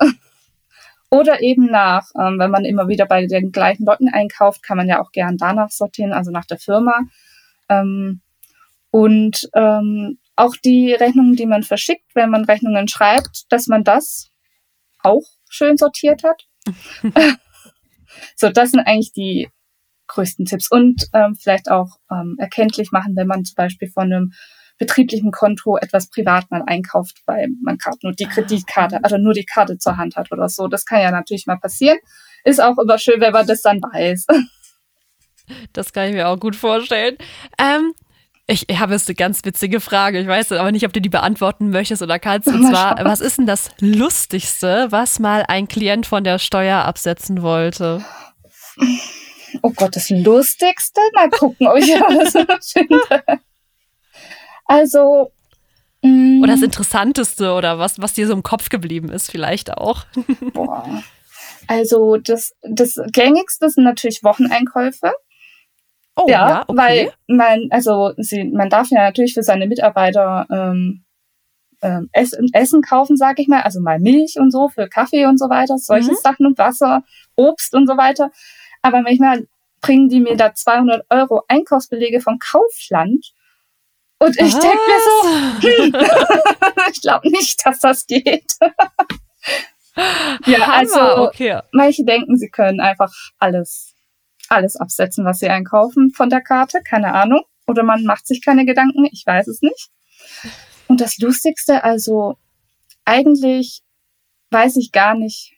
Oder 1.10 1.42
eben 1.42 1.66
nach, 1.66 2.10
ähm, 2.18 2.38
wenn 2.38 2.50
man 2.50 2.64
immer 2.64 2.86
wieder 2.88 3.04
bei 3.04 3.26
den 3.26 3.50
gleichen 3.50 3.84
Leuten 3.84 4.08
einkauft, 4.08 4.62
kann 4.62 4.76
man 4.76 4.88
ja 4.88 5.02
auch 5.02 5.10
gern 5.10 5.36
danach 5.36 5.70
sortieren, 5.70 6.12
also 6.12 6.30
nach 6.30 6.46
der 6.46 6.58
Firma. 6.58 7.00
Ähm, 7.68 8.20
und 8.90 9.48
ähm, 9.54 10.18
auch 10.36 10.54
die 10.56 10.92
Rechnungen, 10.92 11.36
die 11.36 11.46
man 11.46 11.64
verschickt, 11.64 12.14
wenn 12.14 12.30
man 12.30 12.44
Rechnungen 12.44 12.88
schreibt, 12.88 13.52
dass 13.52 13.66
man 13.66 13.84
das 13.84 14.30
auch 15.02 15.24
schön 15.48 15.76
sortiert 15.76 16.22
hat. 16.22 16.46
so, 18.36 18.48
das 18.50 18.70
sind 18.70 18.80
eigentlich 18.80 19.12
die 19.12 19.48
größten 20.06 20.46
Tipps. 20.46 20.70
Und 20.70 21.06
ähm, 21.12 21.34
vielleicht 21.34 21.70
auch 21.70 21.98
ähm, 22.10 22.36
erkenntlich 22.38 22.92
machen, 22.92 23.16
wenn 23.16 23.26
man 23.26 23.44
zum 23.44 23.54
Beispiel 23.56 23.88
von 23.90 24.12
einem 24.12 24.32
betrieblichen 24.80 25.30
Konto 25.30 25.76
etwas 25.76 26.08
privat 26.08 26.50
mal 26.50 26.64
einkauft, 26.66 27.18
weil 27.26 27.48
man 27.62 27.76
gerade 27.76 27.98
nur 28.02 28.12
die 28.12 28.24
Kreditkarte, 28.24 29.04
also 29.04 29.18
nur 29.18 29.34
die 29.34 29.44
Karte 29.44 29.78
zur 29.78 29.98
Hand 29.98 30.16
hat 30.16 30.32
oder 30.32 30.48
so. 30.48 30.66
Das 30.66 30.86
kann 30.86 31.02
ja 31.02 31.10
natürlich 31.12 31.46
mal 31.46 31.58
passieren. 31.58 31.98
Ist 32.44 32.60
auch 32.60 32.78
immer 32.78 32.98
schön, 32.98 33.20
wenn 33.20 33.32
man 33.32 33.46
das 33.46 33.62
dann 33.62 33.80
weiß. 33.80 34.26
Das 35.72 35.92
kann 35.92 36.06
ich 36.06 36.14
mir 36.14 36.28
auch 36.28 36.38
gut 36.38 36.54
vorstellen. 36.54 37.16
Ähm, 37.58 37.92
ich, 38.46 38.66
habe 38.78 38.92
jetzt 38.92 39.08
eine 39.08 39.16
ganz 39.16 39.44
witzige 39.44 39.80
Frage. 39.80 40.20
Ich 40.20 40.28
weiß 40.28 40.52
aber 40.52 40.70
nicht, 40.70 40.86
ob 40.86 40.92
du 40.92 41.00
die 41.00 41.08
beantworten 41.08 41.70
möchtest 41.70 42.02
oder 42.02 42.20
kannst. 42.20 42.46
Und 42.46 42.68
zwar, 42.68 43.04
was 43.04 43.20
ist 43.20 43.38
denn 43.38 43.46
das 43.46 43.68
Lustigste, 43.80 44.86
was 44.90 45.18
mal 45.18 45.44
ein 45.48 45.66
Klient 45.66 46.06
von 46.06 46.22
der 46.22 46.38
Steuer 46.38 46.84
absetzen 46.84 47.42
wollte? 47.42 48.04
Oh 49.62 49.72
Gott, 49.74 49.96
das 49.96 50.08
Lustigste? 50.10 51.00
Mal 51.14 51.30
gucken, 51.30 51.66
ob 51.66 51.78
ich 51.78 51.88
was 51.88 52.72
finde. 52.72 53.40
Also. 54.70 55.32
Mh, 56.02 56.44
oder 56.44 56.52
das 56.52 56.62
Interessanteste 56.62 57.52
oder 57.52 57.78
was, 57.80 58.00
was 58.00 58.14
dir 58.14 58.28
so 58.28 58.32
im 58.32 58.44
Kopf 58.44 58.68
geblieben 58.68 59.10
ist, 59.10 59.30
vielleicht 59.30 59.72
auch. 59.72 60.06
Boah. 60.54 61.02
Also 61.66 62.16
das, 62.16 62.54
das 62.62 63.00
Gängigste 63.12 63.68
sind 63.68 63.84
natürlich 63.84 64.22
Wocheneinkäufe. 64.22 65.12
Oh, 66.16 66.26
ja, 66.28 66.48
ja 66.48 66.64
okay. 66.66 66.78
weil 66.78 67.12
man, 67.26 67.66
also 67.70 68.12
sie, 68.16 68.44
man 68.44 68.70
darf 68.70 68.90
ja 68.90 69.02
natürlich 69.02 69.34
für 69.34 69.42
seine 69.42 69.66
Mitarbeiter 69.66 70.46
ähm, 70.50 71.04
ähm, 71.82 72.08
Essen, 72.12 72.48
Essen 72.52 72.82
kaufen, 72.82 73.16
sag 73.16 73.40
ich 73.40 73.48
mal, 73.48 73.62
also 73.62 73.80
mal 73.80 73.98
Milch 73.98 74.36
und 74.38 74.52
so 74.52 74.68
für 74.68 74.88
Kaffee 74.88 75.26
und 75.26 75.38
so 75.38 75.50
weiter, 75.50 75.78
solche 75.78 76.12
mhm. 76.12 76.16
Sachen 76.16 76.46
und 76.46 76.58
Wasser, 76.58 77.02
Obst 77.36 77.74
und 77.74 77.88
so 77.88 77.96
weiter. 77.96 78.30
Aber 78.82 79.02
manchmal 79.02 79.48
bringen 79.80 80.08
die 80.08 80.20
mir 80.20 80.36
da 80.36 80.54
200 80.54 81.06
Euro 81.10 81.42
Einkaufsbelege 81.48 82.20
vom 82.20 82.38
Kaufland 82.38 83.32
und 84.22 84.38
ich 84.38 84.52
denke 84.52 84.78
mir 84.86 85.00
so, 85.06 85.28
hm, 85.62 85.94
ich 86.92 87.00
glaube 87.00 87.30
nicht, 87.30 87.64
dass 87.64 87.78
das 87.80 88.06
geht. 88.06 88.52
ja, 90.46 90.68
also 90.68 91.28
okay. 91.28 91.60
manche 91.72 92.04
denken, 92.04 92.36
sie 92.36 92.50
können 92.50 92.80
einfach 92.80 93.10
alles, 93.38 93.94
alles 94.50 94.76
absetzen, 94.76 95.24
was 95.24 95.38
sie 95.38 95.48
einkaufen 95.48 96.12
von 96.12 96.28
der 96.28 96.42
Karte, 96.42 96.82
keine 96.82 97.14
Ahnung. 97.14 97.44
Oder 97.66 97.82
man 97.82 98.04
macht 98.04 98.26
sich 98.26 98.44
keine 98.44 98.66
Gedanken, 98.66 99.06
ich 99.10 99.24
weiß 99.24 99.48
es 99.48 99.62
nicht. 99.62 99.88
Und 100.86 101.00
das 101.00 101.16
Lustigste, 101.18 101.82
also 101.82 102.36
eigentlich 103.06 103.80
weiß 104.50 104.76
ich 104.76 104.92
gar 104.92 105.14
nicht. 105.14 105.54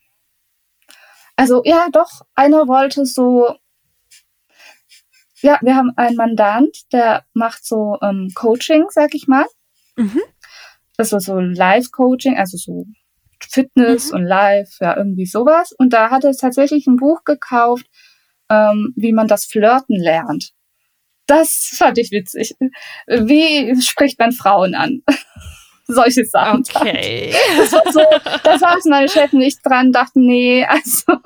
Also 1.34 1.62
ja, 1.64 1.88
doch, 1.90 2.20
einer 2.36 2.68
wollte 2.68 3.06
so 3.06 3.56
ja, 5.42 5.58
wir 5.62 5.76
haben 5.76 5.92
einen 5.96 6.16
Mandant, 6.16 6.76
der 6.92 7.24
macht 7.34 7.64
so 7.64 7.98
ähm, 8.02 8.30
Coaching, 8.34 8.86
sag 8.90 9.14
ich 9.14 9.26
mal. 9.26 9.46
Mhm. 9.96 10.20
Das 10.96 11.12
war 11.12 11.20
so 11.20 11.38
Live-Coaching, 11.38 12.36
also 12.36 12.56
so 12.56 12.86
Fitness 13.40 14.10
mhm. 14.10 14.18
und 14.18 14.24
Live, 14.26 14.76
ja, 14.80 14.96
irgendwie 14.96 15.26
sowas. 15.26 15.72
Und 15.72 15.92
da 15.92 16.10
hat 16.10 16.24
er 16.24 16.32
tatsächlich 16.32 16.86
ein 16.86 16.96
Buch 16.96 17.24
gekauft, 17.24 17.86
ähm, 18.48 18.92
wie 18.96 19.12
man 19.12 19.26
das 19.26 19.44
Flirten 19.44 19.96
lernt. 19.96 20.52
Das 21.26 21.74
fand 21.76 21.98
ich 21.98 22.10
witzig. 22.10 22.54
Wie 23.06 23.80
spricht 23.80 24.18
man 24.18 24.32
Frauen 24.32 24.74
an? 24.74 25.02
Solche 25.86 26.24
Sachen. 26.24 26.62
Okay. 26.74 27.34
Das 27.56 27.72
war 27.72 27.92
so, 27.92 28.00
da 28.44 28.58
saßen 28.58 28.90
meine 28.90 29.08
Chefin 29.08 29.40
nicht 29.40 29.58
dran, 29.64 29.92
dachten, 29.92 30.26
nee, 30.26 30.64
also 30.64 31.18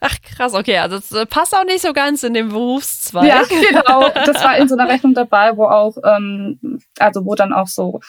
Ach 0.00 0.16
krass, 0.22 0.54
okay, 0.54 0.78
also 0.78 0.96
das 0.96 1.12
äh, 1.12 1.26
passt 1.26 1.54
auch 1.54 1.64
nicht 1.64 1.80
so 1.80 1.92
ganz 1.92 2.22
in 2.22 2.34
den 2.34 2.48
Berufszweig. 2.48 3.26
Ja, 3.26 3.42
genau. 3.48 4.08
Das 4.26 4.42
war 4.44 4.56
in 4.56 4.68
so 4.68 4.76
einer 4.76 4.88
Rechnung 4.88 5.14
dabei, 5.14 5.56
wo 5.56 5.64
auch, 5.64 5.96
ähm, 6.04 6.80
also 6.98 7.24
wo 7.24 7.34
dann 7.34 7.52
auch 7.52 7.66
so, 7.66 8.00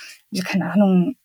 keine 0.46 0.72
Ahnung, 0.72 1.16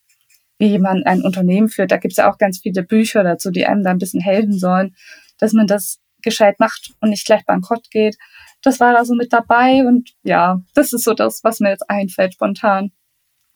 wie 0.57 0.77
man 0.79 1.03
ein 1.03 1.21
Unternehmen 1.21 1.69
führt. 1.69 1.91
Da 1.91 1.97
gibt's 1.97 2.17
ja 2.17 2.31
auch 2.31 2.37
ganz 2.37 2.59
viele 2.59 2.83
Bücher 2.83 3.23
dazu, 3.23 3.51
die 3.51 3.65
einem 3.65 3.83
da 3.83 3.91
ein 3.91 3.97
bisschen 3.97 4.21
helfen 4.21 4.57
sollen, 4.57 4.95
dass 5.37 5.53
man 5.53 5.67
das 5.67 5.99
gescheit 6.21 6.59
macht 6.59 6.93
und 7.01 7.09
nicht 7.09 7.25
gleich 7.25 7.45
bankrott 7.45 7.89
geht. 7.91 8.17
Das 8.61 8.79
war 8.79 8.93
da 8.93 9.05
so 9.05 9.13
mit 9.13 9.31
dabei 9.31 9.85
und 9.85 10.11
ja, 10.23 10.61
das 10.73 10.93
ist 10.93 11.03
so 11.03 11.13
das, 11.13 11.43
was 11.43 11.59
mir 11.59 11.69
jetzt 11.69 11.89
einfällt 11.89 12.33
spontan. 12.33 12.91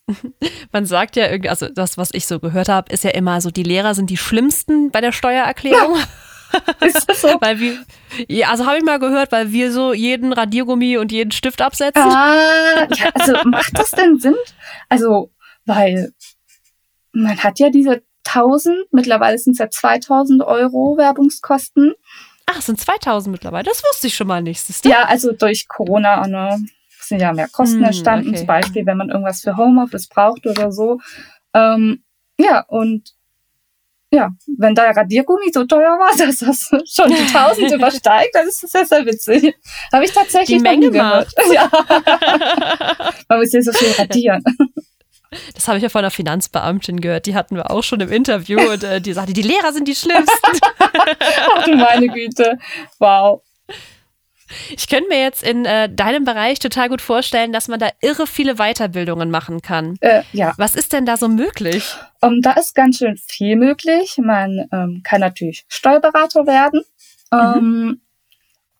Man 0.71 0.85
sagt 0.85 1.15
ja, 1.15 1.25
also 1.49 1.67
das, 1.69 1.97
was 1.97 2.13
ich 2.13 2.25
so 2.25 2.39
gehört 2.39 2.69
habe, 2.69 2.91
ist 2.91 3.03
ja 3.03 3.11
immer 3.11 3.41
so, 3.41 3.49
die 3.49 3.63
Lehrer 3.63 3.95
sind 3.95 4.09
die 4.09 4.17
schlimmsten 4.17 4.91
bei 4.91 5.01
der 5.01 5.11
Steuererklärung. 5.11 5.97
Ist 6.81 7.07
das 7.07 7.21
so? 7.21 7.27
weil 7.39 7.59
wir, 7.59 7.77
ja, 8.27 8.49
also 8.49 8.65
habe 8.65 8.77
ich 8.77 8.83
mal 8.83 8.99
gehört, 8.99 9.31
weil 9.31 9.51
wir 9.51 9.71
so 9.71 9.93
jeden 9.93 10.33
Radiergummi 10.33 10.97
und 10.97 11.11
jeden 11.11 11.31
Stift 11.31 11.61
absetzen. 11.61 12.01
Ah, 12.01 12.87
ja, 12.95 13.09
also 13.13 13.33
macht 13.45 13.77
das 13.77 13.91
denn 13.91 14.19
Sinn? 14.19 14.35
Also, 14.87 15.31
weil 15.65 16.13
man 17.11 17.37
hat 17.43 17.59
ja 17.59 17.69
diese 17.69 18.01
1000, 18.25 18.91
mittlerweile 18.91 19.37
sind 19.37 19.53
es 19.53 19.59
ja 19.59 19.69
2000 19.69 20.43
Euro 20.43 20.97
Werbungskosten. 20.97 21.93
Ach, 22.45 22.57
es 22.57 22.65
sind 22.65 22.79
2000 22.79 23.31
mittlerweile. 23.31 23.65
Das 23.65 23.83
wusste 23.83 24.07
ich 24.07 24.15
schon 24.15 24.27
mal 24.27 24.41
nicht. 24.41 24.85
Ja, 24.85 25.03
also 25.03 25.31
durch 25.33 25.67
Corona 25.67 26.25
ne, 26.27 26.59
sind 26.99 27.21
ja 27.21 27.33
mehr 27.33 27.47
Kosten 27.47 27.79
hm, 27.79 27.85
entstanden. 27.85 28.29
Okay. 28.29 28.37
Zum 28.37 28.47
Beispiel, 28.47 28.85
wenn 28.85 28.97
man 28.97 29.09
irgendwas 29.09 29.41
für 29.41 29.55
Homeoffice 29.57 30.07
braucht 30.07 30.45
oder 30.45 30.71
so. 30.71 30.99
Ähm, 31.53 32.03
ja, 32.39 32.61
und 32.67 33.13
ja, 34.11 34.29
wenn 34.57 34.73
der 34.73 34.95
Radiergummi 34.95 35.51
so 35.53 35.65
teuer 35.65 35.97
war, 35.99 36.09
dass 36.17 36.39
das 36.39 36.69
schon 36.91 37.09
die 37.09 37.35
1000 37.35 37.71
übersteigt, 37.73 38.33
dann 38.33 38.47
ist 38.47 38.63
das 38.63 38.71
sehr, 38.71 38.85
sehr 38.85 39.05
witzig. 39.05 39.55
Habe 39.91 40.05
ich 40.05 40.11
tatsächlich 40.11 40.57
die 40.57 40.63
Menge 40.63 40.91
gehört. 40.91 41.33
Ja. 41.51 41.69
Man 43.27 43.39
muss 43.39 43.51
ja 43.53 43.61
so 43.61 43.71
viel 43.71 43.91
radieren. 43.91 44.43
Das 45.53 45.67
habe 45.67 45.77
ich 45.77 45.83
ja 45.83 45.89
von 45.89 45.99
einer 45.99 46.11
Finanzbeamtin 46.11 47.01
gehört. 47.01 47.25
Die 47.25 47.35
hatten 47.35 47.55
wir 47.55 47.71
auch 47.71 47.83
schon 47.83 47.99
im 48.01 48.11
Interview 48.11 48.59
und 48.59 48.83
äh, 48.83 49.01
die 49.01 49.13
sagte, 49.13 49.33
die 49.33 49.41
Lehrer 49.41 49.73
sind 49.73 49.87
die 49.87 49.95
schlimmsten. 49.95 50.59
Ach 50.79 51.63
du 51.65 51.75
meine 51.75 52.07
Güte. 52.07 52.57
Wow. 52.99 53.41
Ich 54.69 54.87
könnte 54.87 55.09
mir 55.09 55.21
jetzt 55.21 55.43
in 55.43 55.65
äh, 55.65 55.93
deinem 55.93 56.23
Bereich 56.23 56.59
total 56.59 56.89
gut 56.89 57.01
vorstellen, 57.01 57.51
dass 57.51 57.67
man 57.67 57.79
da 57.79 57.89
irre 58.01 58.27
viele 58.27 58.55
Weiterbildungen 58.55 59.31
machen 59.31 59.61
kann. 59.61 59.97
Äh, 60.01 60.23
ja. 60.33 60.53
Was 60.57 60.75
ist 60.75 60.93
denn 60.93 61.05
da 61.05 61.17
so 61.17 61.27
möglich? 61.27 61.95
Um, 62.21 62.33
ähm, 62.33 62.41
da 62.41 62.53
ist 62.53 62.75
ganz 62.75 62.97
schön 62.97 63.17
viel 63.17 63.55
möglich. 63.55 64.17
Man 64.17 64.67
ähm, 64.71 65.01
kann 65.03 65.21
natürlich 65.21 65.65
Steuerberater 65.67 66.45
werden. 66.47 66.81
Mhm. 67.31 67.39
Ähm, 67.39 68.01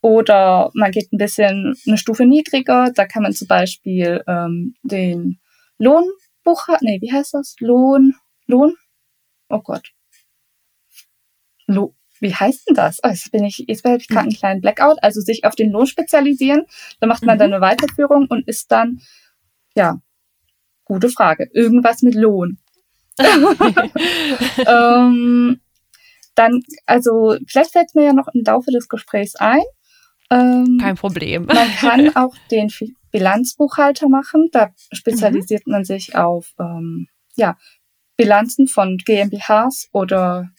oder 0.02 0.72
man 0.74 0.92
geht 0.92 1.12
ein 1.12 1.18
bisschen 1.18 1.76
eine 1.86 1.98
Stufe 1.98 2.26
niedriger. 2.26 2.92
Da 2.94 3.06
kann 3.06 3.24
man 3.24 3.34
zum 3.34 3.48
Beispiel 3.48 4.24
ähm, 4.28 4.76
den 4.84 5.40
Lohn 5.78 6.06
Buchhalter, 6.44 6.84
nee, 6.84 7.00
wie 7.02 7.12
heißt 7.12 7.34
das? 7.34 7.56
Lohn, 7.60 8.16
Lohn? 8.48 8.76
Oh 9.50 9.60
Gott. 9.60 9.92
Lo 11.68 11.96
wie 12.20 12.34
heißt 12.34 12.68
denn 12.68 12.76
das? 12.76 13.00
Oh, 13.04 13.10
jetzt 13.10 13.32
bin 13.32 13.44
ich, 13.44 13.66
jetzt 13.68 13.84
habe 13.84 13.98
ich 13.98 14.08
gerade 14.08 14.28
einen 14.28 14.36
kleinen 14.36 14.62
Blackout. 14.62 14.98
Also 15.02 15.22
sich 15.22 15.46
auf 15.46 15.56
den 15.56 15.72
Lohn 15.72 15.88
spezialisieren. 15.88 16.66
Da 17.00 17.08
macht 17.08 17.24
man 17.24 17.36
mhm. 17.36 17.40
dann 17.40 17.54
eine 17.54 17.62
Weiterführung 17.62 18.28
und 18.30 18.48
ist 18.48 18.72
dann, 18.72 19.02
ja, 19.76 20.02
gute 20.86 21.10
Frage. 21.10 21.50
Irgendwas 21.54 22.02
mit 22.02 22.16
Lohn. 22.16 22.58
ähm, 24.66 25.60
dann, 26.36 26.62
also 26.86 27.36
vielleicht 27.48 27.72
fällt 27.72 27.96
mir 27.96 28.06
ja 28.06 28.14
noch 28.14 28.30
im 28.34 28.44
Laufe 28.46 28.72
des 28.72 28.88
Gesprächs 28.88 29.36
ein. 29.36 29.62
Ähm, 30.32 30.78
Kein 30.82 30.96
Problem. 30.96 31.46
Man 31.46 31.70
kann 31.80 32.10
auch 32.16 32.36
den 32.52 32.70
Bilanzbuchhalter 33.12 34.08
machen. 34.10 34.50
Da 34.52 34.70
spezialisiert 34.92 35.68
mhm. 35.68 35.74
man 35.74 35.84
sich 35.84 36.16
auf 36.16 36.54
ähm, 36.60 37.08
ja, 37.36 37.58
Bilanzen 38.16 38.68
von 38.68 38.98
GmbHs 38.98 39.90
oder 39.92 40.50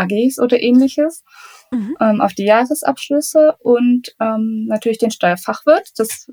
AGs 0.00 0.38
oder 0.38 0.60
ähnliches, 0.60 1.24
mhm. 1.70 1.96
ähm, 2.00 2.20
auf 2.20 2.34
die 2.34 2.44
Jahresabschlüsse 2.44 3.56
und 3.60 4.14
ähm, 4.20 4.66
natürlich 4.68 4.98
den 4.98 5.10
Steuerfachwirt. 5.10 5.90
Das 5.96 6.30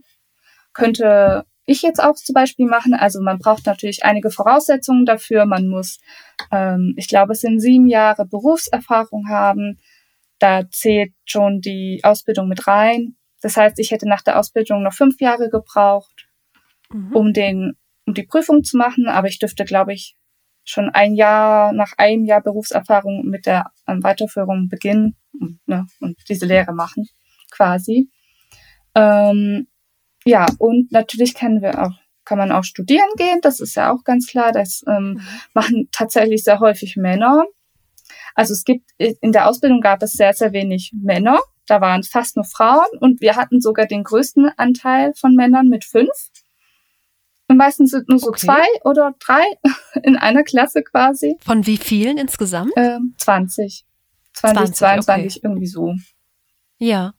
könnte 0.73 1.45
ich 1.67 1.81
jetzt 1.81 2.01
auch 2.01 2.15
zum 2.15 2.33
Beispiel 2.33 2.65
machen. 2.65 2.93
Also 2.93 3.21
man 3.21 3.39
braucht 3.39 3.65
natürlich 3.65 4.03
einige 4.03 4.31
Voraussetzungen 4.31 5.05
dafür. 5.05 5.45
Man 5.45 5.67
muss, 5.67 5.99
ähm, 6.51 6.93
ich 6.97 7.07
glaube, 7.07 7.33
es 7.33 7.41
sind 7.41 7.59
sieben 7.59 7.87
Jahre 7.87 8.25
Berufserfahrung 8.25 9.27
haben. 9.29 9.77
Da 10.39 10.69
zählt 10.69 11.13
schon 11.25 11.61
die 11.61 11.99
Ausbildung 12.03 12.47
mit 12.47 12.67
rein. 12.67 13.17
Das 13.41 13.57
heißt, 13.57 13.79
ich 13.79 13.91
hätte 13.91 14.07
nach 14.07 14.21
der 14.21 14.39
Ausbildung 14.39 14.81
noch 14.81 14.93
fünf 14.93 15.19
Jahre 15.19 15.49
gebraucht, 15.49 16.27
mhm. 16.91 17.13
um 17.13 17.33
den, 17.33 17.77
um 18.05 18.13
die 18.13 18.23
Prüfung 18.23 18.63
zu 18.63 18.77
machen. 18.77 19.07
Aber 19.07 19.27
ich 19.27 19.39
dürfte, 19.39 19.65
glaube 19.65 19.93
ich, 19.93 20.16
schon 20.69 20.89
ein 20.89 21.15
Jahr 21.15 21.71
nach 21.73 21.93
einem 21.97 22.25
Jahr 22.25 22.41
Berufserfahrung 22.41 23.25
mit 23.25 23.45
der 23.45 23.71
ähm, 23.87 24.03
Weiterführung 24.03 24.67
beginnen 24.69 25.15
ne, 25.65 25.85
und 25.99 26.17
diese 26.29 26.45
Lehre 26.45 26.73
machen, 26.73 27.07
quasi. 27.51 28.09
Ähm, 28.95 29.67
ja, 30.25 30.45
und 30.59 30.91
natürlich 30.91 31.35
können 31.35 31.61
wir 31.61 31.81
auch, 31.81 31.93
kann 32.25 32.37
man 32.37 32.51
auch 32.51 32.63
studieren 32.63 33.09
gehen, 33.15 33.39
das 33.41 33.59
ist 33.61 33.75
ja 33.75 33.93
auch 33.93 34.03
ganz 34.03 34.27
klar. 34.27 34.51
Das 34.51 34.83
ähm, 34.87 35.13
mhm. 35.13 35.21
machen 35.53 35.89
tatsächlich 35.91 36.43
sehr 36.43 36.59
häufig 36.59 36.97
Männer. 36.97 37.45
Also 38.35 38.53
es 38.53 38.63
gibt, 38.65 38.91
in 38.97 39.31
der 39.31 39.47
Ausbildung 39.47 39.81
gab 39.81 40.03
es 40.03 40.13
sehr, 40.13 40.33
sehr 40.33 40.51
wenig 40.51 40.91
Männer. 40.93 41.39
Da 41.65 41.81
waren 41.81 42.03
fast 42.03 42.35
nur 42.35 42.45
Frauen 42.45 42.87
und 42.99 43.21
wir 43.21 43.35
hatten 43.35 43.61
sogar 43.61 43.85
den 43.85 44.03
größten 44.03 44.51
Anteil 44.57 45.13
von 45.15 45.35
Männern 45.35 45.67
mit 45.67 45.85
fünf. 45.85 46.11
Und 47.47 47.57
meistens 47.57 47.91
sind 47.91 48.09
nur 48.09 48.19
so 48.19 48.29
okay. 48.29 48.39
zwei 48.39 48.65
oder 48.83 49.15
drei 49.19 49.43
in 50.03 50.17
einer 50.17 50.43
Klasse 50.43 50.83
quasi. 50.83 51.37
Von 51.43 51.65
wie 51.65 51.77
vielen 51.77 52.17
insgesamt? 52.17 52.73
Ähm, 52.75 53.15
20. 53.17 53.85
20, 54.33 54.75
20 54.75 54.75
22, 54.75 55.37
okay. 55.37 55.47
irgendwie 55.47 55.67
so. 55.67 55.95
Ja. 56.77 57.13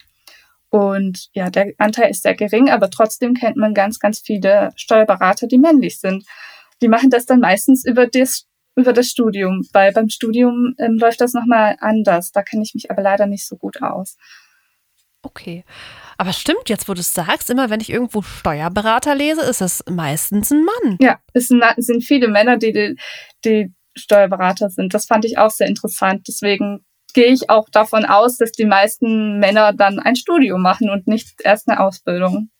Und 0.70 1.30
ja, 1.32 1.50
der 1.50 1.72
Anteil 1.78 2.10
ist 2.10 2.22
sehr 2.22 2.34
gering, 2.34 2.68
aber 2.68 2.90
trotzdem 2.90 3.34
kennt 3.34 3.56
man 3.56 3.72
ganz, 3.72 3.98
ganz 3.98 4.20
viele 4.20 4.70
Steuerberater, 4.76 5.46
die 5.46 5.58
männlich 5.58 5.98
sind. 5.98 6.24
Die 6.82 6.88
machen 6.88 7.10
das 7.10 7.26
dann 7.26 7.40
meistens 7.40 7.84
über 7.84 8.06
das 8.06 8.44
über 8.76 8.92
das 8.92 9.08
Studium, 9.08 9.66
weil 9.72 9.92
beim 9.92 10.08
Studium 10.08 10.76
ähm, 10.78 10.98
läuft 10.98 11.20
das 11.20 11.32
nochmal 11.32 11.76
anders. 11.80 12.30
Da 12.30 12.42
kenne 12.42 12.62
ich 12.62 12.74
mich 12.74 12.92
aber 12.92 13.02
leider 13.02 13.26
nicht 13.26 13.44
so 13.44 13.56
gut 13.56 13.82
aus. 13.82 14.16
Okay. 15.22 15.64
Aber 16.20 16.32
stimmt, 16.32 16.68
jetzt 16.68 16.88
wo 16.88 16.94
du 16.94 17.00
es 17.00 17.14
sagst, 17.14 17.48
immer 17.48 17.70
wenn 17.70 17.80
ich 17.80 17.90
irgendwo 17.90 18.22
Steuerberater 18.22 19.14
lese, 19.14 19.42
ist 19.42 19.60
das 19.60 19.84
meistens 19.88 20.50
ein 20.50 20.64
Mann. 20.64 20.98
Ja, 21.00 21.20
es 21.32 21.46
sind, 21.46 21.62
viele 22.04 22.26
Männer, 22.26 22.56
die, 22.56 22.72
die, 22.72 22.96
die 23.44 23.72
Steuerberater 23.96 24.68
sind. 24.68 24.92
Das 24.94 25.06
fand 25.06 25.24
ich 25.24 25.38
auch 25.38 25.50
sehr 25.50 25.68
interessant. 25.68 26.26
Deswegen 26.26 26.84
gehe 27.14 27.32
ich 27.32 27.48
auch 27.50 27.68
davon 27.70 28.04
aus, 28.04 28.36
dass 28.36 28.50
die 28.50 28.64
meisten 28.64 29.38
Männer 29.38 29.72
dann 29.72 30.00
ein 30.00 30.16
Studium 30.16 30.60
machen 30.60 30.90
und 30.90 31.06
nicht 31.06 31.40
erst 31.44 31.68
eine 31.68 31.78
Ausbildung. 31.78 32.50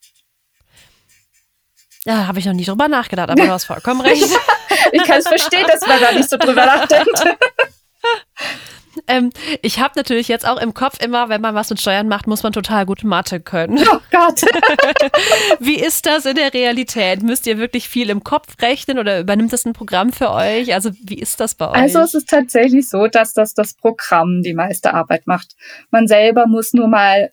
Ja, 2.04 2.28
habe 2.28 2.38
ich 2.38 2.46
noch 2.46 2.54
nie 2.54 2.64
drüber 2.64 2.86
nachgedacht, 2.86 3.28
aber 3.28 3.44
du 3.44 3.50
hast 3.50 3.64
vollkommen 3.64 4.02
recht. 4.02 4.22
ich 4.92 5.02
kann 5.02 5.18
es 5.18 5.26
verstehen, 5.26 5.66
dass 5.66 5.84
man 5.84 6.00
da 6.00 6.12
nicht 6.12 6.30
so 6.30 6.36
drüber 6.36 6.64
nachdenkt. 6.64 7.24
Ähm, 9.06 9.30
ich 9.62 9.80
habe 9.80 9.94
natürlich 9.96 10.28
jetzt 10.28 10.46
auch 10.46 10.60
im 10.60 10.74
Kopf 10.74 11.02
immer, 11.02 11.28
wenn 11.28 11.40
man 11.40 11.54
was 11.54 11.70
mit 11.70 11.80
Steuern 11.80 12.08
macht, 12.08 12.26
muss 12.26 12.42
man 12.42 12.52
total 12.52 12.86
gut 12.86 13.04
Mathe 13.04 13.40
können. 13.40 13.78
Oh 13.90 14.00
Gott. 14.10 14.42
Wie 15.60 15.76
ist 15.76 16.06
das 16.06 16.26
in 16.26 16.36
der 16.36 16.52
Realität? 16.52 17.22
Müsst 17.22 17.46
ihr 17.46 17.58
wirklich 17.58 17.88
viel 17.88 18.10
im 18.10 18.24
Kopf 18.24 18.60
rechnen 18.60 18.98
oder 18.98 19.20
übernimmt 19.20 19.52
das 19.52 19.64
ein 19.64 19.72
Programm 19.72 20.12
für 20.12 20.30
euch? 20.30 20.74
Also 20.74 20.90
wie 21.02 21.18
ist 21.18 21.40
das 21.40 21.54
bei 21.54 21.68
euch? 21.68 21.76
Also 21.76 22.00
es 22.00 22.14
ist 22.14 22.28
tatsächlich 22.28 22.88
so, 22.88 23.06
dass 23.06 23.32
das 23.32 23.54
das 23.54 23.74
Programm 23.74 24.42
die 24.42 24.54
meiste 24.54 24.94
Arbeit 24.94 25.26
macht. 25.26 25.54
Man 25.90 26.06
selber 26.06 26.46
muss 26.46 26.72
nur 26.72 26.88
mal 26.88 27.32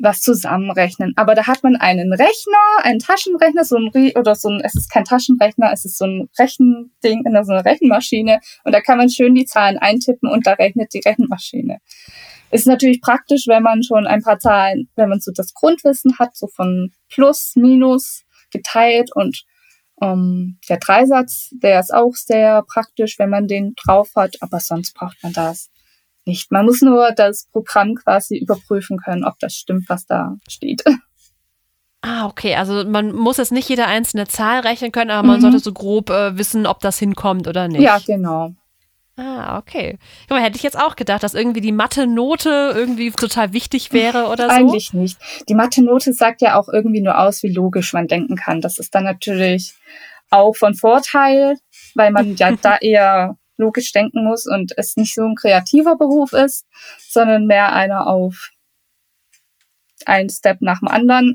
was 0.00 0.20
zusammenrechnen. 0.20 1.12
Aber 1.16 1.34
da 1.34 1.46
hat 1.46 1.62
man 1.62 1.76
einen 1.76 2.12
Rechner, 2.12 2.82
einen 2.82 2.98
Taschenrechner, 2.98 3.64
so 3.64 3.76
ein 3.76 3.90
oder 4.16 4.34
so 4.34 4.48
ein, 4.48 4.60
es 4.64 4.74
ist 4.74 4.90
kein 4.90 5.04
Taschenrechner, 5.04 5.70
es 5.72 5.84
ist 5.84 5.98
so 5.98 6.06
ein 6.06 6.28
Rechending, 6.38 7.24
so 7.44 7.52
eine 7.52 7.64
Rechenmaschine 7.64 8.40
und 8.64 8.72
da 8.72 8.80
kann 8.80 8.98
man 8.98 9.10
schön 9.10 9.34
die 9.34 9.44
Zahlen 9.44 9.78
eintippen 9.78 10.28
und 10.28 10.46
da 10.46 10.54
rechnet 10.54 10.92
die 10.94 11.02
Rechenmaschine. 11.04 11.78
Ist 12.50 12.66
natürlich 12.66 13.00
praktisch, 13.00 13.44
wenn 13.46 13.62
man 13.62 13.82
schon 13.82 14.06
ein 14.06 14.22
paar 14.22 14.38
Zahlen, 14.38 14.88
wenn 14.96 15.08
man 15.08 15.20
so 15.20 15.30
das 15.32 15.54
Grundwissen 15.54 16.18
hat, 16.18 16.36
so 16.36 16.48
von 16.48 16.90
Plus, 17.08 17.52
Minus, 17.54 18.24
geteilt 18.50 19.10
und 19.14 19.44
um, 19.96 20.58
der 20.68 20.78
Dreisatz, 20.78 21.50
der 21.62 21.78
ist 21.78 21.92
auch 21.92 22.14
sehr 22.14 22.62
praktisch, 22.62 23.18
wenn 23.18 23.28
man 23.28 23.46
den 23.46 23.74
drauf 23.74 24.10
hat, 24.16 24.36
aber 24.40 24.58
sonst 24.58 24.94
braucht 24.94 25.22
man 25.22 25.34
das 25.34 25.68
nicht. 26.30 26.52
Man 26.52 26.64
muss 26.64 26.80
nur 26.80 27.12
das 27.12 27.48
Programm 27.52 27.94
quasi 27.96 28.38
überprüfen 28.38 28.98
können, 28.98 29.24
ob 29.24 29.38
das 29.40 29.54
stimmt, 29.54 29.88
was 29.88 30.06
da 30.06 30.36
steht. 30.48 30.82
Ah, 32.02 32.24
okay. 32.28 32.54
Also 32.54 32.86
man 32.86 33.12
muss 33.12 33.36
jetzt 33.36 33.52
nicht 33.52 33.68
jede 33.68 33.84
einzelne 33.84 34.26
Zahl 34.26 34.60
rechnen 34.60 34.90
können, 34.90 35.10
aber 35.10 35.28
man 35.28 35.36
mhm. 35.36 35.42
sollte 35.42 35.58
so 35.58 35.70
grob 35.74 36.08
äh, 36.08 36.38
wissen, 36.38 36.66
ob 36.66 36.80
das 36.80 36.98
hinkommt 36.98 37.46
oder 37.46 37.68
nicht. 37.68 37.82
Ja, 37.82 37.98
genau. 37.98 38.54
Ah, 39.18 39.58
okay. 39.58 39.98
Guck 40.22 40.38
mal, 40.38 40.42
hätte 40.42 40.56
ich 40.56 40.62
jetzt 40.62 40.78
auch 40.78 40.96
gedacht, 40.96 41.22
dass 41.22 41.34
irgendwie 41.34 41.60
die 41.60 41.72
Mathe-Note 41.72 42.72
irgendwie 42.74 43.10
total 43.10 43.52
wichtig 43.52 43.92
wäre 43.92 44.28
oder 44.28 44.48
so. 44.48 44.54
Eigentlich 44.54 44.94
nicht. 44.94 45.18
Die 45.46 45.54
Mathe-Note 45.54 46.14
sagt 46.14 46.40
ja 46.40 46.58
auch 46.58 46.70
irgendwie 46.70 47.02
nur 47.02 47.18
aus, 47.18 47.42
wie 47.42 47.52
logisch 47.52 47.92
man 47.92 48.08
denken 48.08 48.36
kann. 48.36 48.62
Das 48.62 48.78
ist 48.78 48.94
dann 48.94 49.04
natürlich 49.04 49.74
auch 50.30 50.56
von 50.56 50.74
Vorteil, 50.74 51.56
weil 51.94 52.12
man 52.12 52.34
ja 52.36 52.52
da 52.62 52.78
eher 52.78 53.36
logisch 53.60 53.92
denken 53.92 54.24
muss 54.24 54.46
und 54.46 54.72
es 54.76 54.96
nicht 54.96 55.14
so 55.14 55.22
ein 55.22 55.36
kreativer 55.36 55.96
Beruf 55.96 56.32
ist, 56.32 56.66
sondern 56.98 57.46
mehr 57.46 57.72
einer 57.72 58.06
auf 58.06 58.50
einen 60.06 60.30
Step 60.30 60.62
nach 60.62 60.80
dem 60.80 60.88
anderen 60.88 61.34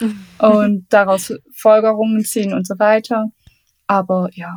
und 0.38 0.86
daraus 0.90 1.34
Folgerungen 1.54 2.24
ziehen 2.24 2.54
und 2.54 2.66
so 2.66 2.78
weiter. 2.78 3.26
Aber 3.86 4.30
ja, 4.32 4.56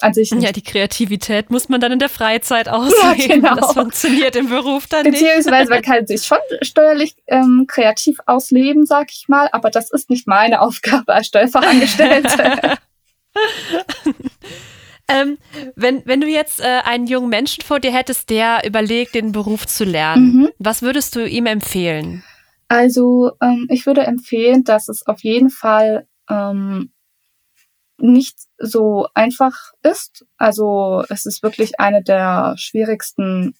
an 0.00 0.12
sich. 0.12 0.30
Nicht. 0.32 0.44
Ja, 0.44 0.52
die 0.52 0.62
Kreativität 0.62 1.50
muss 1.50 1.68
man 1.68 1.80
dann 1.80 1.92
in 1.92 1.98
der 1.98 2.08
Freizeit 2.08 2.68
ausleben. 2.68 3.18
Ja, 3.18 3.34
genau. 3.36 3.54
Das 3.54 3.72
funktioniert 3.72 4.36
im 4.36 4.48
Beruf 4.48 4.86
dann 4.86 5.06
nicht. 5.06 5.20
Beziehungsweise 5.20 5.70
man 5.70 5.82
kann 5.82 6.06
sich 6.06 6.24
schon 6.24 6.38
steuerlich 6.62 7.16
ähm, 7.26 7.66
kreativ 7.68 8.18
ausleben, 8.26 8.86
sag 8.86 9.10
ich 9.10 9.28
mal, 9.28 9.48
aber 9.52 9.70
das 9.70 9.90
ist 9.90 10.10
nicht 10.10 10.26
meine 10.26 10.60
Aufgabe 10.60 11.14
als 11.14 11.28
Steuerfachangestellte. 11.28 12.78
ähm, 15.08 15.38
wenn, 15.74 16.04
wenn 16.04 16.20
du 16.20 16.26
jetzt 16.26 16.60
äh, 16.60 16.80
einen 16.84 17.06
jungen 17.06 17.28
Menschen 17.28 17.62
vor 17.62 17.80
dir 17.80 17.92
hättest, 17.92 18.30
der 18.30 18.62
überlegt, 18.66 19.14
den 19.14 19.32
Beruf 19.32 19.66
zu 19.66 19.84
lernen, 19.84 20.32
mhm. 20.32 20.48
was 20.58 20.82
würdest 20.82 21.14
du 21.16 21.26
ihm 21.26 21.46
empfehlen? 21.46 22.24
Also 22.68 23.32
ähm, 23.40 23.66
ich 23.70 23.86
würde 23.86 24.02
empfehlen, 24.02 24.64
dass 24.64 24.88
es 24.88 25.06
auf 25.06 25.22
jeden 25.22 25.50
Fall 25.50 26.08
ähm, 26.28 26.92
nicht 27.98 28.36
so 28.58 29.06
einfach 29.14 29.72
ist. 29.82 30.26
Also 30.36 31.04
es 31.08 31.26
ist 31.26 31.42
wirklich 31.42 31.78
eine 31.78 32.02
der 32.02 32.54
schwierigsten 32.58 33.54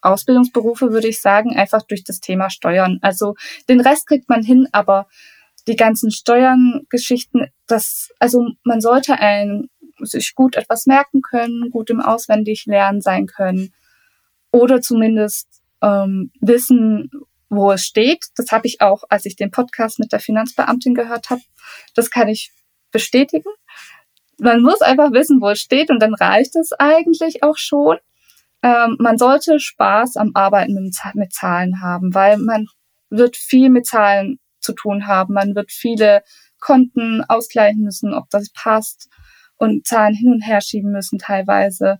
Ausbildungsberufe, 0.00 0.92
würde 0.92 1.08
ich 1.08 1.20
sagen, 1.20 1.56
einfach 1.56 1.82
durch 1.82 2.04
das 2.04 2.20
Thema 2.20 2.50
Steuern. 2.50 2.98
Also 3.00 3.34
den 3.68 3.80
Rest 3.80 4.06
kriegt 4.06 4.28
man 4.28 4.42
hin, 4.42 4.68
aber 4.72 5.06
die 5.66 5.76
ganzen 5.76 6.10
Steuern-Geschichten, 6.10 7.46
das, 7.66 8.10
also 8.18 8.46
man 8.64 8.80
sollte 8.82 9.14
ein, 9.14 9.70
sich 10.04 10.34
gut 10.34 10.56
etwas 10.56 10.86
merken 10.86 11.22
können, 11.22 11.70
gut 11.70 11.90
im 11.90 12.00
Auswendiglernen 12.00 13.00
sein 13.00 13.26
können 13.26 13.72
oder 14.50 14.80
zumindest 14.80 15.48
ähm, 15.82 16.30
wissen, 16.40 17.10
wo 17.48 17.72
es 17.72 17.84
steht. 17.84 18.26
Das 18.36 18.52
habe 18.52 18.66
ich 18.66 18.80
auch, 18.80 19.04
als 19.08 19.26
ich 19.26 19.36
den 19.36 19.50
Podcast 19.50 19.98
mit 19.98 20.12
der 20.12 20.20
Finanzbeamtin 20.20 20.94
gehört 20.94 21.30
habe. 21.30 21.42
Das 21.94 22.10
kann 22.10 22.28
ich 22.28 22.52
bestätigen. 22.90 23.50
Man 24.38 24.62
muss 24.62 24.80
einfach 24.80 25.12
wissen, 25.12 25.40
wo 25.40 25.50
es 25.50 25.60
steht 25.60 25.90
und 25.90 26.00
dann 26.00 26.14
reicht 26.14 26.56
es 26.56 26.72
eigentlich 26.72 27.42
auch 27.42 27.56
schon. 27.56 27.98
Ähm, 28.62 28.96
man 28.98 29.18
sollte 29.18 29.60
Spaß 29.60 30.16
am 30.16 30.30
Arbeiten 30.34 30.74
mit, 30.74 30.96
mit 31.14 31.32
Zahlen 31.32 31.80
haben, 31.80 32.14
weil 32.14 32.38
man 32.38 32.66
wird 33.10 33.36
viel 33.36 33.70
mit 33.70 33.86
Zahlen 33.86 34.38
zu 34.60 34.72
tun 34.72 35.06
haben. 35.06 35.34
Man 35.34 35.54
wird 35.54 35.70
viele 35.70 36.22
Konten 36.60 37.22
ausgleichen 37.28 37.82
müssen, 37.82 38.14
ob 38.14 38.30
das 38.30 38.50
passt 38.50 39.08
und 39.64 39.86
Zahlen 39.86 40.14
hin 40.14 40.30
und 40.30 40.42
her 40.42 40.60
schieben 40.60 40.92
müssen 40.92 41.18
teilweise. 41.18 41.98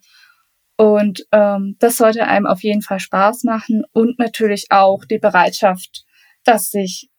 Und 0.76 1.26
ähm, 1.32 1.76
das 1.78 1.96
sollte 1.96 2.26
einem 2.26 2.46
auf 2.46 2.62
jeden 2.62 2.82
Fall 2.82 3.00
Spaß 3.00 3.44
machen 3.44 3.84
und 3.92 4.18
natürlich 4.18 4.66
auch 4.70 5.04
die 5.04 5.18
Bereitschaft, 5.18 6.04
dass 6.44 6.70
sich 6.70 7.10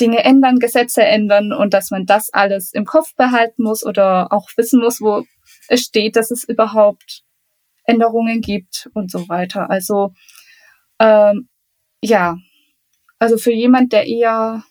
Dinge 0.00 0.24
ändern, 0.24 0.58
Gesetze 0.58 1.04
ändern 1.04 1.52
und 1.52 1.72
dass 1.72 1.90
man 1.90 2.06
das 2.06 2.32
alles 2.32 2.72
im 2.72 2.84
Kopf 2.84 3.14
behalten 3.16 3.62
muss 3.62 3.86
oder 3.86 4.32
auch 4.32 4.48
wissen 4.56 4.80
muss, 4.80 5.00
wo 5.00 5.24
es 5.68 5.82
steht, 5.82 6.16
dass 6.16 6.30
es 6.30 6.44
überhaupt 6.44 7.22
Änderungen 7.84 8.40
gibt 8.40 8.90
und 8.94 9.10
so 9.10 9.28
weiter. 9.28 9.70
Also 9.70 10.12
ähm, 10.98 11.48
ja, 12.02 12.36
also 13.18 13.38
für 13.38 13.52
jemand, 13.52 13.92
der 13.92 14.06
eher 14.06 14.64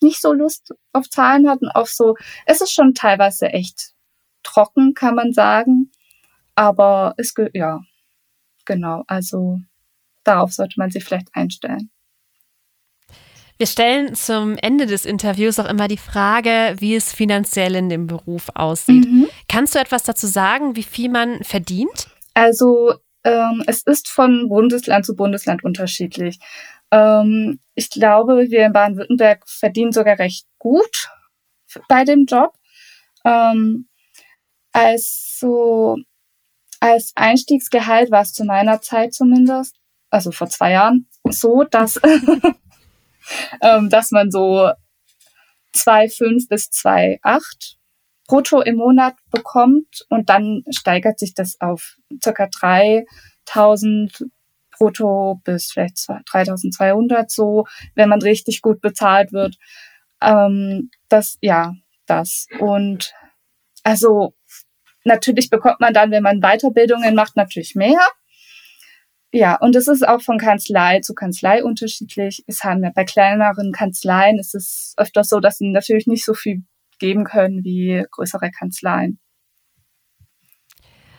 nicht 0.00 0.20
so 0.20 0.32
Lust 0.32 0.72
auf 0.92 1.08
Zahlen 1.08 1.48
hat 1.48 1.60
und 1.62 1.70
auch 1.70 1.86
so, 1.86 2.16
es 2.46 2.60
ist 2.60 2.72
schon 2.72 2.94
teilweise 2.94 3.48
echt 3.48 3.92
trocken, 4.42 4.94
kann 4.94 5.14
man 5.14 5.32
sagen. 5.32 5.90
Aber 6.54 7.14
es, 7.16 7.34
ja, 7.54 7.80
genau, 8.64 9.04
also 9.06 9.58
darauf 10.24 10.52
sollte 10.52 10.74
man 10.78 10.90
sich 10.90 11.04
vielleicht 11.04 11.28
einstellen. 11.34 11.90
Wir 13.58 13.66
stellen 13.66 14.14
zum 14.14 14.56
Ende 14.56 14.86
des 14.86 15.04
Interviews 15.04 15.60
auch 15.60 15.68
immer 15.68 15.86
die 15.86 15.96
Frage, 15.96 16.74
wie 16.78 16.96
es 16.96 17.12
finanziell 17.12 17.76
in 17.76 17.88
dem 17.88 18.08
Beruf 18.08 18.48
aussieht. 18.54 19.06
Mhm. 19.06 19.28
Kannst 19.48 19.74
du 19.74 19.78
etwas 19.78 20.02
dazu 20.02 20.26
sagen, 20.26 20.74
wie 20.74 20.82
viel 20.82 21.08
man 21.08 21.44
verdient? 21.44 22.08
Also 22.34 22.94
ähm, 23.24 23.62
es 23.66 23.82
ist 23.82 24.08
von 24.08 24.48
Bundesland 24.48 25.06
zu 25.06 25.14
Bundesland 25.14 25.62
unterschiedlich. 25.62 26.40
Ähm, 26.90 27.60
ich 27.74 27.90
glaube, 27.90 28.50
wir 28.50 28.66
in 28.66 28.72
Baden-Württemberg 28.72 29.44
verdienen 29.46 29.92
sogar 29.92 30.18
recht 30.18 30.46
gut 30.58 31.08
bei 31.88 32.04
dem 32.04 32.26
Job. 32.26 32.54
Ähm, 33.24 33.86
also 34.72 35.98
als 36.80 37.12
Einstiegsgehalt 37.14 38.10
war 38.10 38.22
es 38.22 38.32
zu 38.32 38.44
meiner 38.44 38.80
Zeit 38.80 39.14
zumindest, 39.14 39.76
also 40.10 40.32
vor 40.32 40.48
zwei 40.48 40.72
Jahren, 40.72 41.08
so, 41.30 41.64
dass 41.64 42.00
ähm, 43.62 43.88
dass 43.88 44.10
man 44.10 44.30
so 44.30 44.70
2,5 45.74 46.48
bis 46.48 46.70
2,8 46.70 47.76
brutto 48.26 48.60
im 48.60 48.76
Monat 48.76 49.14
bekommt 49.30 50.06
und 50.08 50.28
dann 50.28 50.64
steigert 50.70 51.18
sich 51.18 51.34
das 51.34 51.60
auf 51.60 51.96
circa 52.22 52.44
3.000 52.44 54.28
brutto 54.78 55.40
bis 55.44 55.72
vielleicht 55.72 55.96
3.200 55.96 57.26
so, 57.28 57.66
wenn 57.94 58.08
man 58.08 58.22
richtig 58.22 58.62
gut 58.62 58.80
bezahlt 58.80 59.32
wird. 59.32 59.56
Ähm, 60.20 60.90
das, 61.08 61.38
ja, 61.40 61.74
das. 62.06 62.46
Und 62.58 63.12
also 63.82 64.34
natürlich 65.04 65.50
bekommt 65.50 65.80
man 65.80 65.94
dann, 65.94 66.10
wenn 66.10 66.22
man 66.22 66.40
Weiterbildungen 66.40 67.14
macht, 67.14 67.36
natürlich 67.36 67.74
mehr. 67.74 67.98
Ja, 69.34 69.56
und 69.56 69.74
es 69.76 69.88
ist 69.88 70.06
auch 70.06 70.20
von 70.20 70.36
Kanzlei 70.38 71.00
zu 71.00 71.14
Kanzlei 71.14 71.64
unterschiedlich. 71.64 72.44
Es 72.46 72.64
haben 72.64 72.84
ja 72.84 72.90
bei 72.94 73.04
kleineren 73.04 73.72
Kanzleien 73.72 74.38
ist 74.38 74.54
es 74.54 74.94
öfters 74.98 75.30
so, 75.30 75.40
dass 75.40 75.56
sie 75.56 75.70
natürlich 75.70 76.06
nicht 76.06 76.24
so 76.24 76.34
viel 76.34 76.62
geben 76.98 77.24
können 77.24 77.64
wie 77.64 78.04
größere 78.10 78.50
Kanzleien. 78.50 79.18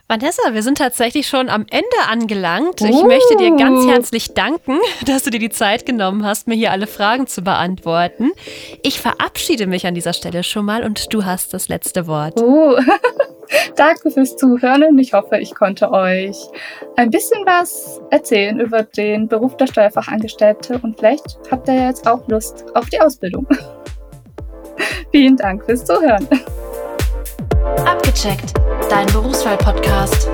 Vanessa, 0.08 0.54
wir 0.54 0.62
sind 0.62 0.78
tatsächlich 0.78 1.28
schon 1.28 1.50
am 1.50 1.66
Ende 1.72 2.08
angelangt. 2.08 2.82
Ich 2.82 2.92
uh. 2.92 3.08
möchte 3.08 3.36
dir 3.38 3.56
ganz 3.56 3.88
herzlich 3.88 4.34
danken, 4.36 4.78
dass 5.08 5.24
du 5.24 5.32
dir 5.32 5.40
die 5.40 5.50
Zeit 5.50 5.88
genommen 5.88 6.24
hast, 6.24 6.48
mir 6.48 6.56
hier 6.56 6.72
alle 6.72 6.86
Fragen 6.86 7.26
zu 7.26 7.42
beantworten. 7.42 8.32
Ich 8.84 9.00
verabschiede 9.00 9.66
mich 9.66 9.88
an 9.88 9.96
dieser 9.96 10.14
Stelle 10.14 10.44
schon 10.44 10.66
mal 10.66 10.84
und 10.84 11.12
du 11.14 11.26
hast 11.26 11.54
das 11.54 11.68
letzte 11.68 12.06
Wort. 12.06 12.40
Uh. 12.40 12.76
Danke 13.76 14.12
fürs 14.12 14.36
Zuhören 14.36 14.84
und 14.84 15.00
ich 15.00 15.14
hoffe, 15.14 15.38
ich 15.38 15.54
konnte 15.56 15.92
euch 15.92 16.38
ein 16.96 17.10
bisschen 17.10 17.46
was 17.46 18.02
erzählen 18.10 18.60
über 18.60 18.84
den 18.84 19.28
Beruf 19.28 19.58
der 19.58 19.68
Steuerfachangestellte 19.68 20.80
und 20.82 20.98
vielleicht 20.98 21.40
habt 21.52 21.68
ihr 21.68 21.88
jetzt 21.88 22.08
auch 22.08 22.28
Lust 22.28 22.66
auf 22.76 22.90
die 22.90 23.00
Ausbildung. 23.00 23.48
Vielen 25.12 25.38
Dank 25.38 25.66
fürs 25.66 25.86
Zuhören. 25.86 26.28
Abgecheckt, 27.86 28.54
dein 28.90 29.06
Berufswahl-Podcast. 29.08 30.30